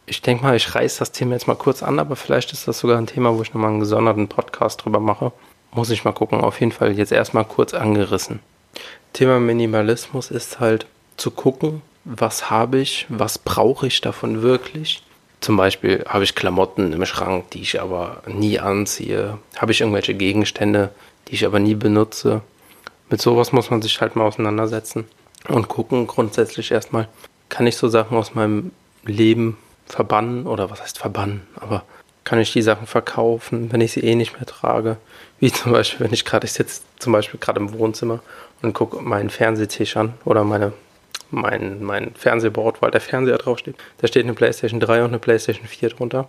Ich 0.05 0.22
denke 0.22 0.43
mal, 0.43 0.55
ich 0.55 0.74
reiße 0.74 1.00
das 1.00 1.12
Thema 1.12 1.34
jetzt 1.34 1.48
mal 1.48 1.55
kurz 1.55 1.84
an, 1.84 2.00
aber 2.00 2.15
vielleicht 2.15 2.53
ist 2.53 2.67
das 2.67 2.79
sogar 2.79 2.98
ein 2.98 3.08
Thema, 3.08 3.38
wo 3.38 3.41
ich 3.41 3.53
nochmal 3.53 3.72
einen 3.72 3.79
gesonderten 3.79 4.27
Podcast 4.27 4.84
drüber 4.84 5.00
mache. 5.00 5.31
Muss 5.72 5.91
ich 5.91 6.03
mal 6.03 6.13
gucken. 6.13 6.41
Auf 6.41 6.60
jeden 6.60 6.72
Fall 6.72 6.98
jetzt 6.98 7.12
erstmal 7.12 7.46
kurz 7.46 7.74
angerissen. 7.74 8.39
Thema 9.13 9.39
Minimalismus 9.39 10.31
ist 10.31 10.60
halt 10.60 10.88
zu 11.17 11.31
gucken, 11.31 11.81
was 12.05 12.50
habe 12.50 12.79
ich, 12.79 13.05
was 13.10 13.38
brauche 13.38 13.88
ich 13.88 14.01
davon 14.01 14.41
wirklich. 14.41 15.03
Zum 15.41 15.55
Beispiel 15.55 16.03
habe 16.08 16.24
ich 16.24 16.36
Klamotten 16.36 16.91
im 16.91 17.05
Schrank, 17.05 17.51
die 17.51 17.62
ich 17.62 17.81
aber 17.81 18.22
nie 18.27 18.60
anziehe. 18.60 19.38
Habe 19.58 19.72
ich 19.72 19.81
irgendwelche 19.81 20.13
Gegenstände, 20.13 20.89
die 21.27 21.36
ich 21.36 21.46
aber 21.46 21.60
nie 21.60 21.75
benutze. 21.75 22.41
Mit 23.10 23.22
sowas 23.22 23.51
muss 23.51 23.69
man 23.69 23.81
sich 23.81 24.01
halt 24.01 24.15
mal 24.15 24.25
auseinandersetzen 24.25 25.05
und 25.48 25.67
gucken 25.67 26.08
grundsätzlich 26.08 26.72
erstmal, 26.72 27.08
kann 27.48 27.65
ich 27.67 27.77
so 27.77 27.88
Sachen 27.88 28.17
aus 28.17 28.36
meinem 28.36 28.72
Leben 29.05 29.58
verbannen 29.86 30.46
oder 30.46 30.69
was 30.69 30.81
heißt 30.81 31.00
verbannen, 31.00 31.41
aber 31.55 31.84
kann 32.24 32.39
ich 32.39 32.53
die 32.53 32.62
Sachen 32.62 32.86
verkaufen, 32.86 33.72
wenn 33.72 33.81
ich 33.81 33.93
sie 33.93 34.01
eh 34.01 34.13
nicht 34.13 34.34
mehr 34.34 34.46
trage. 34.46 34.98
Wie 35.39 35.51
zum 35.51 35.72
Beispiel, 35.72 36.05
wenn 36.05 36.13
ich 36.13 36.25
gerade, 36.25 36.46
ich 36.46 36.53
sitze 36.53 36.81
zum 37.00 37.13
Beispiel 37.13 37.39
gerade 37.39 37.60
im 37.60 37.74
Wohnzimmer 37.74 38.19
und 38.62 38.74
gucke 38.74 39.01
meinen 39.01 39.31
Fernsehtisch 39.31 39.98
an 39.98 40.13
oder 40.25 40.43
meine, 40.43 40.74
mein, 41.31 41.83
mein 41.83 42.13
Fernsehboard, 42.15 42.81
weil 42.81 42.91
der 42.91 43.01
Fernseher 43.01 43.38
draufsteht. 43.38 43.75
Da 44.00 44.07
steht 44.07 44.24
eine 44.24 44.33
PlayStation 44.33 44.79
3 44.79 45.03
und 45.03 45.09
eine 45.09 45.19
PlayStation 45.19 45.67
4 45.67 45.89
drunter. 45.89 46.27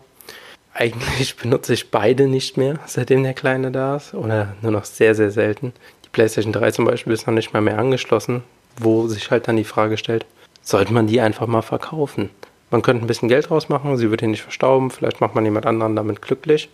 Eigentlich 0.74 1.36
benutze 1.42 1.74
ich 1.74 1.90
beide 1.90 2.26
nicht 2.26 2.56
mehr, 2.56 2.78
seitdem 2.86 3.22
der 3.22 3.34
Kleine 3.34 3.70
da 3.70 3.96
ist. 3.96 4.14
Oder 4.14 4.54
nur 4.62 4.72
noch 4.72 4.84
sehr, 4.84 5.14
sehr 5.14 5.30
selten. 5.30 5.72
Die 6.04 6.10
PlayStation 6.10 6.52
3 6.52 6.70
zum 6.72 6.84
Beispiel 6.84 7.12
ist 7.12 7.26
noch 7.26 7.34
nicht 7.34 7.52
mal 7.52 7.62
mehr 7.62 7.78
angeschlossen, 7.78 8.42
wo 8.78 9.06
sich 9.08 9.30
halt 9.30 9.48
dann 9.48 9.56
die 9.56 9.64
Frage 9.64 9.96
stellt, 9.96 10.26
sollte 10.62 10.92
man 10.92 11.06
die 11.06 11.20
einfach 11.20 11.46
mal 11.46 11.62
verkaufen? 11.62 12.30
Man 12.70 12.82
könnte 12.82 13.04
ein 13.04 13.08
bisschen 13.08 13.28
Geld 13.28 13.50
draus 13.50 13.68
machen, 13.68 13.96
sie 13.96 14.10
wird 14.10 14.20
hier 14.20 14.28
nicht 14.28 14.42
verstauben, 14.42 14.90
vielleicht 14.90 15.20
macht 15.20 15.34
man 15.34 15.44
jemand 15.44 15.66
anderen 15.66 15.96
damit 15.96 16.22
glücklich. 16.22 16.68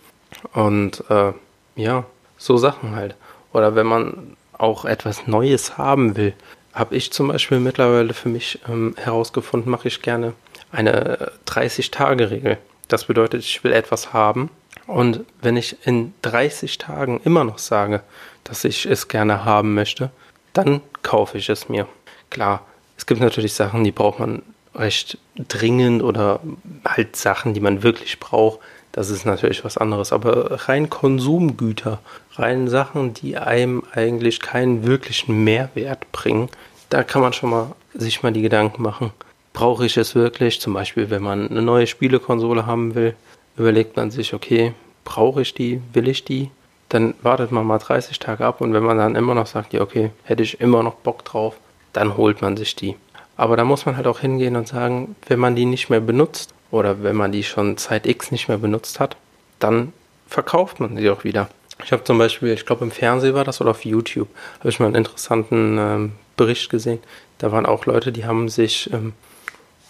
Und 0.53 1.03
äh, 1.09 1.33
ja, 1.77 2.05
so 2.37 2.57
Sachen 2.57 2.95
halt. 2.95 3.15
Oder 3.53 3.75
wenn 3.75 3.87
man 3.87 4.37
auch 4.53 4.85
etwas 4.85 5.27
Neues 5.27 5.79
haben 5.79 6.17
will, 6.17 6.35
habe 6.77 6.95
ich 6.95 7.11
zum 7.11 7.29
Beispiel 7.29 7.59
mittlerweile 7.59 8.13
für 8.13 8.29
mich 8.29 8.61
ähm, 8.69 8.95
herausgefunden, 8.99 9.71
mache 9.71 9.89
ich 9.89 10.03
gerne 10.03 10.35
eine 10.71 11.33
30-Tage-Regel. 11.49 12.59
Das 12.89 13.07
bedeutet, 13.07 13.41
ich 13.41 13.65
will 13.65 13.73
etwas 13.73 14.13
haben 14.13 14.51
und 14.87 15.25
wenn 15.41 15.57
ich 15.57 15.77
in 15.87 16.13
30 16.23 16.79
Tagen 16.79 17.21
immer 17.25 17.45
noch 17.45 17.59
sage, 17.59 18.03
dass 18.45 18.65
ich 18.65 18.87
es 18.87 19.09
gerne 19.09 19.45
haben 19.45 19.75
möchte, 19.75 20.11
dann 20.53 20.83
kaufe 21.03 21.39
ich 21.39 21.49
es 21.49 21.69
mir. 21.69 21.89
Klar, 22.31 22.65
es 22.97 23.07
gibt 23.07 23.21
natürlich 23.21 23.55
Sachen, 23.55 23.83
die 23.83 23.91
braucht 23.91 24.21
man 24.21 24.43
recht 24.75 25.19
dringend 25.37 26.03
oder 26.03 26.41
halt 26.85 27.17
Sachen, 27.17 27.55
die 27.55 27.61
man 27.61 27.83
wirklich 27.83 28.21
braucht. 28.21 28.61
Das 28.97 29.11
ist 29.11 29.27
natürlich 29.27 29.63
was 29.63 29.77
anderes. 29.77 30.11
Aber 30.11 30.69
rein 30.69 30.89
Konsumgüter, 30.89 31.99
rein 32.37 32.67
Sachen, 32.67 33.13
die 33.13 33.37
einem 33.37 33.83
eigentlich 33.93 34.41
keinen 34.41 34.87
wirklichen 34.87 35.45
Mehrwert 35.45 36.11
bringen, 36.13 36.49
da 36.89 37.05
kann 37.05 37.21
man 37.21 37.35
schon 37.35 37.51
mal 37.51 37.73
sich 37.93 38.23
mal 38.23 38.33
die 38.33 38.41
Gedanken 38.41 38.83
machen. 38.83 39.13
Brauche 39.53 39.85
ich 39.85 39.99
es 39.99 40.15
wirklich? 40.15 40.63
Zum 40.63 40.73
Beispiel, 40.73 41.11
wenn 41.11 41.23
man 41.23 41.51
eine 41.51 41.61
neue 41.61 41.87
Spielekonsole 41.87 42.65
haben 42.65 42.95
will, 42.95 43.15
überlegt 43.59 43.97
man 43.97 44.11
sich, 44.11 44.33
okay, 44.33 44.73
brauche 45.05 45.43
ich 45.43 45.53
die? 45.53 45.83
Will 45.93 46.09
ich 46.09 46.25
die? 46.25 46.51
Dann 46.89 47.13
wartet 47.21 47.53
man 47.53 47.67
mal 47.67 47.79
30 47.79 48.19
Tage 48.19 48.47
ab 48.47 48.63
und 48.63 48.73
wenn 48.73 48.83
man 48.83 48.97
dann 48.97 49.15
immer 49.15 49.35
noch 49.35 49.47
sagt, 49.47 49.75
ja, 49.75 49.83
okay, 49.83 50.11
hätte 50.25 50.43
ich 50.43 50.59
immer 50.63 50.83
noch 50.83 50.95
Bock 50.95 51.23
drauf, 51.23 51.57
dann 51.93 52.17
holt 52.17 52.41
man 52.41 52.57
sich 52.57 52.75
die. 52.77 52.97
Aber 53.37 53.59
da 53.59 53.65
muss 53.65 53.85
man 53.85 53.99
halt 53.99 54.07
auch 54.07 54.21
hingehen 54.21 54.57
und 54.57 54.69
sagen, 54.69 55.17
wenn 55.27 55.39
man 55.39 55.55
die 55.55 55.67
nicht 55.67 55.91
mehr 55.91 56.01
benutzt 56.01 56.55
oder 56.77 57.03
wenn 57.03 57.17
man 57.17 57.33
die 57.33 57.43
schon 57.43 57.77
Zeit 57.77 58.07
X 58.07 58.31
nicht 58.31 58.49
mehr 58.49 58.59
benutzt 58.59 59.01
hat, 59.01 59.17
dann 59.59 59.93
verkauft 60.29 60.81
man 60.81 60.97
sie 60.97 61.11
auch 61.11 61.25
wieder. 61.25 61.49
Ich 61.85 61.93
habe 61.93 62.05
zum 62.05 62.19
Beispiel, 62.19 62.53
ich 62.53 62.65
glaube 62.65 62.85
im 62.85 62.91
Fernsehen 62.91 63.35
war 63.35 63.45
das 63.45 63.61
oder 63.61 63.71
auf 63.71 63.85
YouTube, 63.85 64.29
habe 64.61 64.69
ich 64.69 64.81
mal 64.81 64.87
einen 64.87 64.95
interessanten 64.95 65.77
ähm, 65.79 66.13
Bericht 66.37 66.71
gesehen. 66.71 67.01
Da 67.39 67.53
waren 67.53 67.67
auch 67.67 67.87
Leute, 67.87 68.13
die 68.13 68.25
haben 68.25 68.49
sich 68.49 68.91
ähm, 68.93 69.13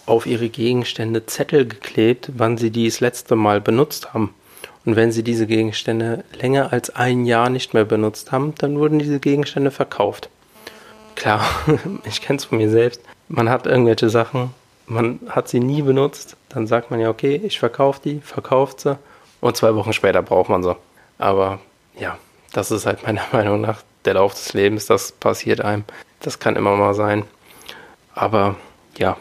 auf 0.05 0.25
ihre 0.25 0.49
Gegenstände 0.49 1.25
Zettel 1.25 1.67
geklebt, 1.67 2.31
wann 2.35 2.57
sie 2.57 2.71
die 2.71 2.87
das 2.87 2.99
letzte 2.99 3.35
Mal 3.35 3.61
benutzt 3.61 4.13
haben. 4.13 4.33
Und 4.85 4.95
wenn 4.95 5.11
sie 5.11 5.23
diese 5.23 5.47
Gegenstände 5.47 6.23
länger 6.33 6.71
als 6.71 6.89
ein 6.89 7.25
Jahr 7.25 7.49
nicht 7.49 7.73
mehr 7.73 7.85
benutzt 7.85 8.31
haben, 8.31 8.53
dann 8.57 8.79
wurden 8.79 8.99
diese 8.99 9.19
Gegenstände 9.19 9.71
verkauft. 9.71 10.29
Klar, 11.15 11.45
ich 12.05 12.21
kenne 12.21 12.37
es 12.37 12.45
von 12.45 12.57
mir 12.57 12.69
selbst 12.69 13.01
man 13.29 13.49
hat 13.49 13.65
irgendwelche 13.65 14.09
Sachen, 14.09 14.53
man 14.87 15.19
hat 15.29 15.49
sie 15.49 15.59
nie 15.59 15.81
benutzt, 15.81 16.37
dann 16.49 16.65
sagt 16.65 16.89
man 16.89 16.99
ja, 16.99 17.09
okay, 17.09 17.39
ich 17.43 17.59
verkaufe 17.59 18.01
die, 18.03 18.19
verkauft 18.21 18.81
sie 18.81 18.97
und 19.41 19.55
zwei 19.55 19.75
Wochen 19.75 19.93
später 19.93 20.21
braucht 20.21 20.49
man 20.49 20.63
sie. 20.63 20.75
Aber 21.17 21.59
ja, 21.99 22.17
das 22.53 22.71
ist 22.71 22.85
halt 22.85 23.03
meiner 23.03 23.23
Meinung 23.31 23.61
nach 23.61 23.83
der 24.05 24.15
Lauf 24.15 24.33
des 24.33 24.53
Lebens, 24.53 24.85
das 24.85 25.11
passiert 25.11 25.61
einem. 25.61 25.83
Das 26.21 26.39
kann 26.39 26.55
immer 26.55 26.75
mal 26.75 26.93
sein. 26.93 27.23
Aber 28.15 28.55
ja, 28.97 29.17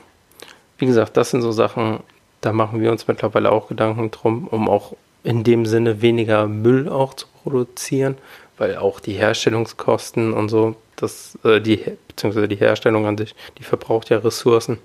wie 0.79 0.87
gesagt, 0.87 1.17
das 1.17 1.31
sind 1.31 1.43
so 1.43 1.53
Sachen, 1.53 2.01
da 2.41 2.53
machen 2.53 2.81
wir 2.81 2.93
uns 2.93 3.09
mittlerweile 3.09 3.51
auch 3.51 3.69
Gedanken 3.69 4.11
drum, 4.11 4.47
um 4.49 4.69
auch 4.69 4.95
in 5.25 5.43
dem 5.43 5.67
Sinne 5.67 6.01
weniger 6.01 6.47
Müll 6.47 6.89
auch 6.89 7.15
zu 7.15 7.27
produzieren, 7.43 8.17
weil 8.59 8.77
auch 8.77 9.01
die 9.01 9.15
Herstellungskosten 9.15 10.33
und 10.33 10.49
so, 10.49 10.77
das, 10.95 11.37
äh, 11.45 11.61
die, 11.61 11.85
beziehungsweise 12.09 12.49
die 12.49 12.57
Herstellung 12.57 13.07
an 13.07 13.19
sich, 13.19 13.35
die 13.59 13.65
verbraucht 13.65 14.09
ja 14.11 14.19
Ressourcen. 14.19 14.79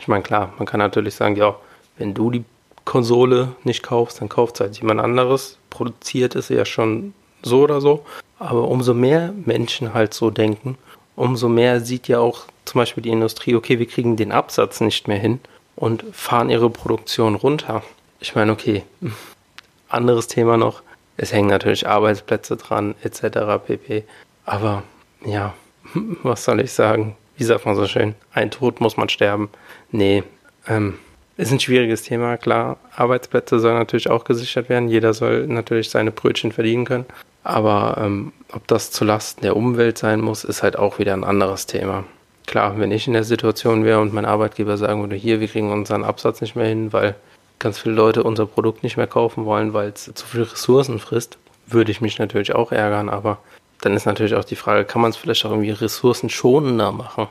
Ich 0.00 0.08
meine, 0.08 0.22
klar, 0.22 0.52
man 0.58 0.66
kann 0.66 0.80
natürlich 0.80 1.14
sagen, 1.14 1.36
ja, 1.36 1.54
wenn 1.98 2.14
du 2.14 2.30
die 2.30 2.44
Konsole 2.84 3.54
nicht 3.64 3.82
kaufst, 3.82 4.20
dann 4.20 4.28
kauft 4.28 4.56
es 4.56 4.60
halt 4.60 4.78
jemand 4.78 5.00
anderes. 5.00 5.58
Produziert 5.70 6.34
ist 6.34 6.50
ja 6.50 6.64
schon 6.64 7.14
so 7.42 7.62
oder 7.62 7.80
so. 7.80 8.04
Aber 8.38 8.68
umso 8.68 8.94
mehr 8.94 9.32
Menschen 9.44 9.94
halt 9.94 10.12
so 10.12 10.30
denken, 10.30 10.76
umso 11.16 11.48
mehr 11.48 11.80
sieht 11.80 12.08
ja 12.08 12.18
auch 12.18 12.44
zum 12.64 12.80
Beispiel 12.80 13.02
die 13.02 13.10
Industrie, 13.10 13.54
okay, 13.54 13.78
wir 13.78 13.86
kriegen 13.86 14.16
den 14.16 14.32
Absatz 14.32 14.80
nicht 14.80 15.08
mehr 15.08 15.18
hin 15.18 15.40
und 15.76 16.04
fahren 16.12 16.50
ihre 16.50 16.70
Produktion 16.70 17.34
runter. 17.34 17.82
Ich 18.20 18.34
meine, 18.34 18.52
okay, 18.52 18.84
anderes 19.88 20.28
Thema 20.28 20.56
noch. 20.56 20.82
Es 21.16 21.32
hängen 21.32 21.48
natürlich 21.48 21.86
Arbeitsplätze 21.86 22.56
dran, 22.56 22.96
etc. 23.02 23.64
pp. 23.64 24.04
Aber 24.44 24.82
ja, 25.24 25.54
was 26.22 26.44
soll 26.44 26.60
ich 26.60 26.72
sagen? 26.72 27.16
Wie 27.36 27.44
sagt 27.44 27.66
man 27.66 27.74
so 27.74 27.86
schön? 27.86 28.14
Ein 28.32 28.50
Tod 28.50 28.80
muss 28.80 28.96
man 28.96 29.08
sterben. 29.08 29.48
Nee, 29.90 30.22
ähm, 30.68 30.94
ist 31.36 31.50
ein 31.50 31.60
schwieriges 31.60 32.02
Thema, 32.02 32.36
klar. 32.36 32.76
Arbeitsplätze 32.94 33.58
sollen 33.58 33.76
natürlich 33.76 34.08
auch 34.08 34.24
gesichert 34.24 34.68
werden. 34.68 34.88
Jeder 34.88 35.14
soll 35.14 35.46
natürlich 35.48 35.90
seine 35.90 36.12
Brötchen 36.12 36.52
verdienen 36.52 36.84
können. 36.84 37.06
Aber 37.42 37.98
ähm, 38.00 38.32
ob 38.52 38.66
das 38.68 38.90
zulasten 38.92 39.42
der 39.42 39.56
Umwelt 39.56 39.98
sein 39.98 40.20
muss, 40.20 40.44
ist 40.44 40.62
halt 40.62 40.78
auch 40.78 40.98
wieder 40.98 41.12
ein 41.12 41.24
anderes 41.24 41.66
Thema. 41.66 42.04
Klar, 42.46 42.78
wenn 42.78 42.92
ich 42.92 43.06
in 43.06 43.14
der 43.14 43.24
Situation 43.24 43.84
wäre 43.84 44.00
und 44.00 44.12
mein 44.12 44.26
Arbeitgeber 44.26 44.76
sagen 44.76 45.00
würde, 45.00 45.16
hier, 45.16 45.40
wir 45.40 45.48
kriegen 45.48 45.72
unseren 45.72 46.04
Absatz 46.04 46.40
nicht 46.40 46.56
mehr 46.56 46.66
hin, 46.66 46.92
weil 46.92 47.16
ganz 47.58 47.78
viele 47.78 47.94
Leute 47.94 48.22
unser 48.22 48.46
Produkt 48.46 48.82
nicht 48.82 48.96
mehr 48.96 49.06
kaufen 49.06 49.44
wollen, 49.44 49.72
weil 49.72 49.88
es 49.88 50.12
zu 50.14 50.26
viele 50.26 50.50
Ressourcen 50.50 50.98
frisst, 50.98 51.38
würde 51.66 51.90
ich 51.90 52.00
mich 52.00 52.18
natürlich 52.18 52.54
auch 52.54 52.70
ärgern. 52.70 53.08
Aber 53.08 53.38
dann 53.80 53.94
ist 53.94 54.06
natürlich 54.06 54.34
auch 54.34 54.44
die 54.44 54.56
Frage, 54.56 54.84
kann 54.84 55.02
man 55.02 55.10
es 55.10 55.16
vielleicht 55.16 55.44
auch 55.44 55.50
irgendwie 55.50 55.70
ressourcenschonender 55.70 56.92
machen? 56.92 57.28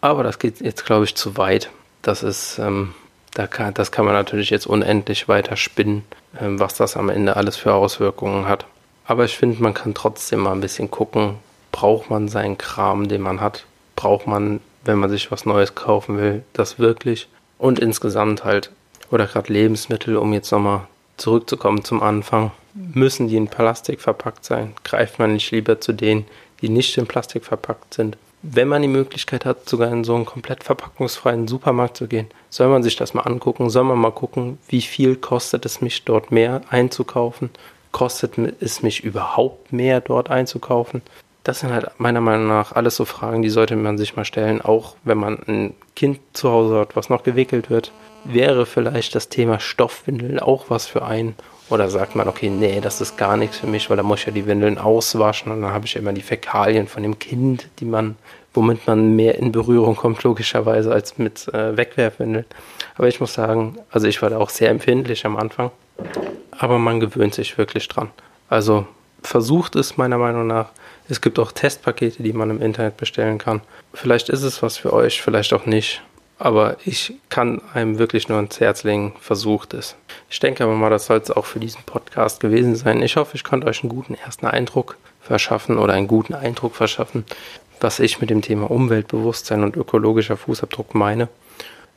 Aber 0.00 0.22
das 0.22 0.38
geht 0.38 0.60
jetzt, 0.60 0.84
glaube 0.84 1.04
ich, 1.04 1.14
zu 1.14 1.36
weit. 1.36 1.70
Das 2.02 2.22
ist, 2.22 2.58
ähm, 2.58 2.94
da 3.34 3.46
kann, 3.46 3.74
das 3.74 3.92
kann 3.92 4.04
man 4.04 4.14
natürlich 4.14 4.50
jetzt 4.50 4.66
unendlich 4.66 5.28
weiter 5.28 5.56
spinnen, 5.56 6.04
ähm, 6.40 6.60
was 6.60 6.74
das 6.74 6.96
am 6.96 7.08
Ende 7.08 7.36
alles 7.36 7.56
für 7.56 7.74
Auswirkungen 7.74 8.46
hat. 8.46 8.66
Aber 9.06 9.24
ich 9.24 9.36
finde, 9.36 9.62
man 9.62 9.74
kann 9.74 9.94
trotzdem 9.94 10.40
mal 10.40 10.52
ein 10.52 10.60
bisschen 10.60 10.90
gucken, 10.90 11.36
braucht 11.72 12.10
man 12.10 12.28
seinen 12.28 12.58
Kram, 12.58 13.08
den 13.08 13.22
man 13.22 13.40
hat? 13.40 13.64
Braucht 13.94 14.26
man, 14.26 14.60
wenn 14.84 14.98
man 14.98 15.10
sich 15.10 15.30
was 15.30 15.46
Neues 15.46 15.74
kaufen 15.74 16.18
will, 16.18 16.42
das 16.52 16.78
wirklich? 16.78 17.28
Und 17.58 17.78
insgesamt 17.78 18.44
halt, 18.44 18.70
oder 19.10 19.26
gerade 19.26 19.52
Lebensmittel, 19.52 20.16
um 20.16 20.32
jetzt 20.32 20.50
nochmal 20.50 20.86
zurückzukommen 21.16 21.84
zum 21.84 22.02
Anfang 22.02 22.52
müssen 22.74 23.28
die 23.28 23.36
in 23.36 23.48
Plastik 23.48 24.00
verpackt 24.00 24.44
sein? 24.44 24.74
Greift 24.84 25.18
man 25.18 25.32
nicht 25.32 25.50
lieber 25.50 25.80
zu 25.80 25.92
denen, 25.92 26.26
die 26.60 26.68
nicht 26.68 26.96
in 26.98 27.06
Plastik 27.06 27.44
verpackt 27.44 27.94
sind? 27.94 28.16
Wenn 28.42 28.68
man 28.68 28.82
die 28.82 28.88
Möglichkeit 28.88 29.44
hat, 29.44 29.68
sogar 29.68 29.90
in 29.90 30.04
so 30.04 30.14
einen 30.14 30.26
komplett 30.26 30.62
verpackungsfreien 30.62 31.48
Supermarkt 31.48 31.96
zu 31.96 32.06
gehen, 32.06 32.28
soll 32.50 32.68
man 32.68 32.82
sich 32.82 32.94
das 32.96 33.14
mal 33.14 33.22
angucken, 33.22 33.70
soll 33.70 33.84
man 33.84 33.98
mal 33.98 34.12
gucken, 34.12 34.58
wie 34.68 34.82
viel 34.82 35.16
kostet 35.16 35.64
es 35.66 35.80
mich 35.80 36.04
dort 36.04 36.30
mehr 36.30 36.60
einzukaufen? 36.70 37.50
Kostet 37.92 38.38
es 38.60 38.82
mich 38.82 39.02
überhaupt 39.02 39.72
mehr 39.72 40.00
dort 40.00 40.30
einzukaufen? 40.30 41.02
Das 41.46 41.60
sind 41.60 41.72
halt 41.72 41.88
meiner 41.98 42.20
Meinung 42.20 42.48
nach 42.48 42.72
alles 42.72 42.96
so 42.96 43.04
Fragen, 43.04 43.40
die 43.40 43.50
sollte 43.50 43.76
man 43.76 43.98
sich 43.98 44.16
mal 44.16 44.24
stellen, 44.24 44.60
auch 44.60 44.96
wenn 45.04 45.16
man 45.16 45.38
ein 45.46 45.74
Kind 45.94 46.18
zu 46.32 46.50
Hause 46.50 46.80
hat, 46.80 46.96
was 46.96 47.08
noch 47.08 47.22
gewickelt 47.22 47.70
wird. 47.70 47.92
Wäre 48.24 48.66
vielleicht 48.66 49.14
das 49.14 49.28
Thema 49.28 49.60
Stoffwindel 49.60 50.40
auch 50.40 50.70
was 50.70 50.88
für 50.88 51.04
einen? 51.04 51.36
Oder 51.70 51.88
sagt 51.88 52.16
man, 52.16 52.26
okay, 52.26 52.50
nee, 52.50 52.80
das 52.80 53.00
ist 53.00 53.16
gar 53.16 53.36
nichts 53.36 53.58
für 53.58 53.68
mich, 53.68 53.88
weil 53.88 53.96
da 53.96 54.02
muss 54.02 54.18
ich 54.18 54.26
ja 54.26 54.32
die 54.32 54.46
Windeln 54.46 54.76
auswaschen 54.76 55.52
und 55.52 55.62
dann 55.62 55.70
habe 55.70 55.86
ich 55.86 55.94
immer 55.94 56.12
die 56.12 56.20
Fäkalien 56.20 56.88
von 56.88 57.04
dem 57.04 57.20
Kind, 57.20 57.68
die 57.78 57.84
man, 57.84 58.16
womit 58.52 58.84
man 58.88 59.14
mehr 59.14 59.38
in 59.38 59.52
Berührung 59.52 59.94
kommt, 59.94 60.24
logischerweise, 60.24 60.92
als 60.92 61.16
mit 61.16 61.46
äh, 61.54 61.76
Wegwerfwindeln. 61.76 62.46
Aber 62.96 63.06
ich 63.06 63.20
muss 63.20 63.34
sagen, 63.34 63.78
also 63.92 64.08
ich 64.08 64.20
war 64.20 64.30
da 64.30 64.38
auch 64.38 64.50
sehr 64.50 64.70
empfindlich 64.70 65.24
am 65.24 65.36
Anfang. 65.36 65.70
Aber 66.50 66.80
man 66.80 66.98
gewöhnt 66.98 67.34
sich 67.34 67.56
wirklich 67.56 67.86
dran. 67.86 68.10
Also 68.48 68.84
versucht 69.22 69.76
es 69.76 69.96
meiner 69.96 70.18
Meinung 70.18 70.48
nach. 70.48 70.70
Es 71.08 71.20
gibt 71.20 71.38
auch 71.38 71.52
Testpakete, 71.52 72.22
die 72.22 72.32
man 72.32 72.50
im 72.50 72.60
Internet 72.60 72.96
bestellen 72.96 73.38
kann. 73.38 73.60
Vielleicht 73.94 74.28
ist 74.28 74.42
es 74.42 74.62
was 74.62 74.76
für 74.76 74.92
euch, 74.92 75.22
vielleicht 75.22 75.52
auch 75.52 75.66
nicht. 75.66 76.02
Aber 76.38 76.76
ich 76.84 77.14
kann 77.30 77.62
einem 77.72 77.98
wirklich 77.98 78.28
nur 78.28 78.36
ans 78.36 78.60
Herz 78.60 78.84
legen, 78.84 79.14
versucht 79.20 79.72
es. 79.72 79.96
Ich 80.28 80.38
denke 80.40 80.64
aber 80.64 80.74
mal, 80.74 80.90
das 80.90 81.06
soll 81.06 81.18
es 81.18 81.30
auch 81.30 81.46
für 81.46 81.60
diesen 81.60 81.82
Podcast 81.84 82.40
gewesen 82.40 82.76
sein. 82.76 83.00
Ich 83.02 83.16
hoffe, 83.16 83.36
ich 83.36 83.44
konnte 83.44 83.66
euch 83.66 83.82
einen 83.82 83.90
guten 83.90 84.14
ersten 84.14 84.46
Eindruck 84.46 84.96
verschaffen 85.22 85.78
oder 85.78 85.94
einen 85.94 86.08
guten 86.08 86.34
Eindruck 86.34 86.74
verschaffen, 86.74 87.24
was 87.80 88.00
ich 88.00 88.20
mit 88.20 88.28
dem 88.28 88.42
Thema 88.42 88.70
Umweltbewusstsein 88.70 89.62
und 89.62 89.76
ökologischer 89.76 90.36
Fußabdruck 90.36 90.94
meine. 90.94 91.28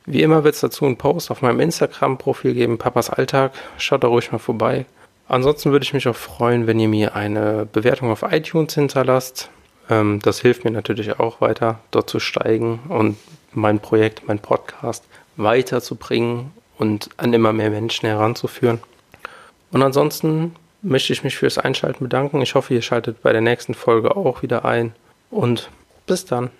Wie 0.06 0.22
immer 0.22 0.44
wird 0.44 0.54
es 0.54 0.60
dazu 0.62 0.86
einen 0.86 0.96
Post 0.96 1.30
auf 1.30 1.42
meinem 1.42 1.60
Instagram-Profil 1.60 2.54
geben, 2.54 2.78
Papas 2.78 3.10
Alltag. 3.10 3.52
Schaut 3.76 4.02
da 4.02 4.08
ruhig 4.08 4.32
mal 4.32 4.38
vorbei. 4.38 4.86
Ansonsten 5.30 5.70
würde 5.70 5.84
ich 5.84 5.94
mich 5.94 6.08
auch 6.08 6.16
freuen, 6.16 6.66
wenn 6.66 6.80
ihr 6.80 6.88
mir 6.88 7.14
eine 7.14 7.64
Bewertung 7.64 8.10
auf 8.10 8.24
iTunes 8.28 8.74
hinterlasst. 8.74 9.48
Ähm, 9.88 10.18
das 10.24 10.40
hilft 10.40 10.64
mir 10.64 10.72
natürlich 10.72 11.20
auch 11.20 11.40
weiter, 11.40 11.78
dort 11.92 12.10
zu 12.10 12.18
steigen 12.18 12.80
und 12.88 13.16
mein 13.52 13.78
Projekt, 13.78 14.26
mein 14.26 14.40
Podcast 14.40 15.04
weiterzubringen 15.36 16.50
und 16.78 17.10
an 17.16 17.32
immer 17.32 17.52
mehr 17.52 17.70
Menschen 17.70 18.08
heranzuführen. 18.08 18.80
Und 19.70 19.84
ansonsten 19.84 20.56
möchte 20.82 21.12
ich 21.12 21.22
mich 21.22 21.36
fürs 21.36 21.58
Einschalten 21.58 22.02
bedanken. 22.02 22.42
Ich 22.42 22.56
hoffe, 22.56 22.74
ihr 22.74 22.82
schaltet 22.82 23.22
bei 23.22 23.30
der 23.30 23.40
nächsten 23.40 23.74
Folge 23.74 24.16
auch 24.16 24.42
wieder 24.42 24.64
ein. 24.64 24.96
Und 25.30 25.70
bis 26.06 26.24
dann. 26.24 26.50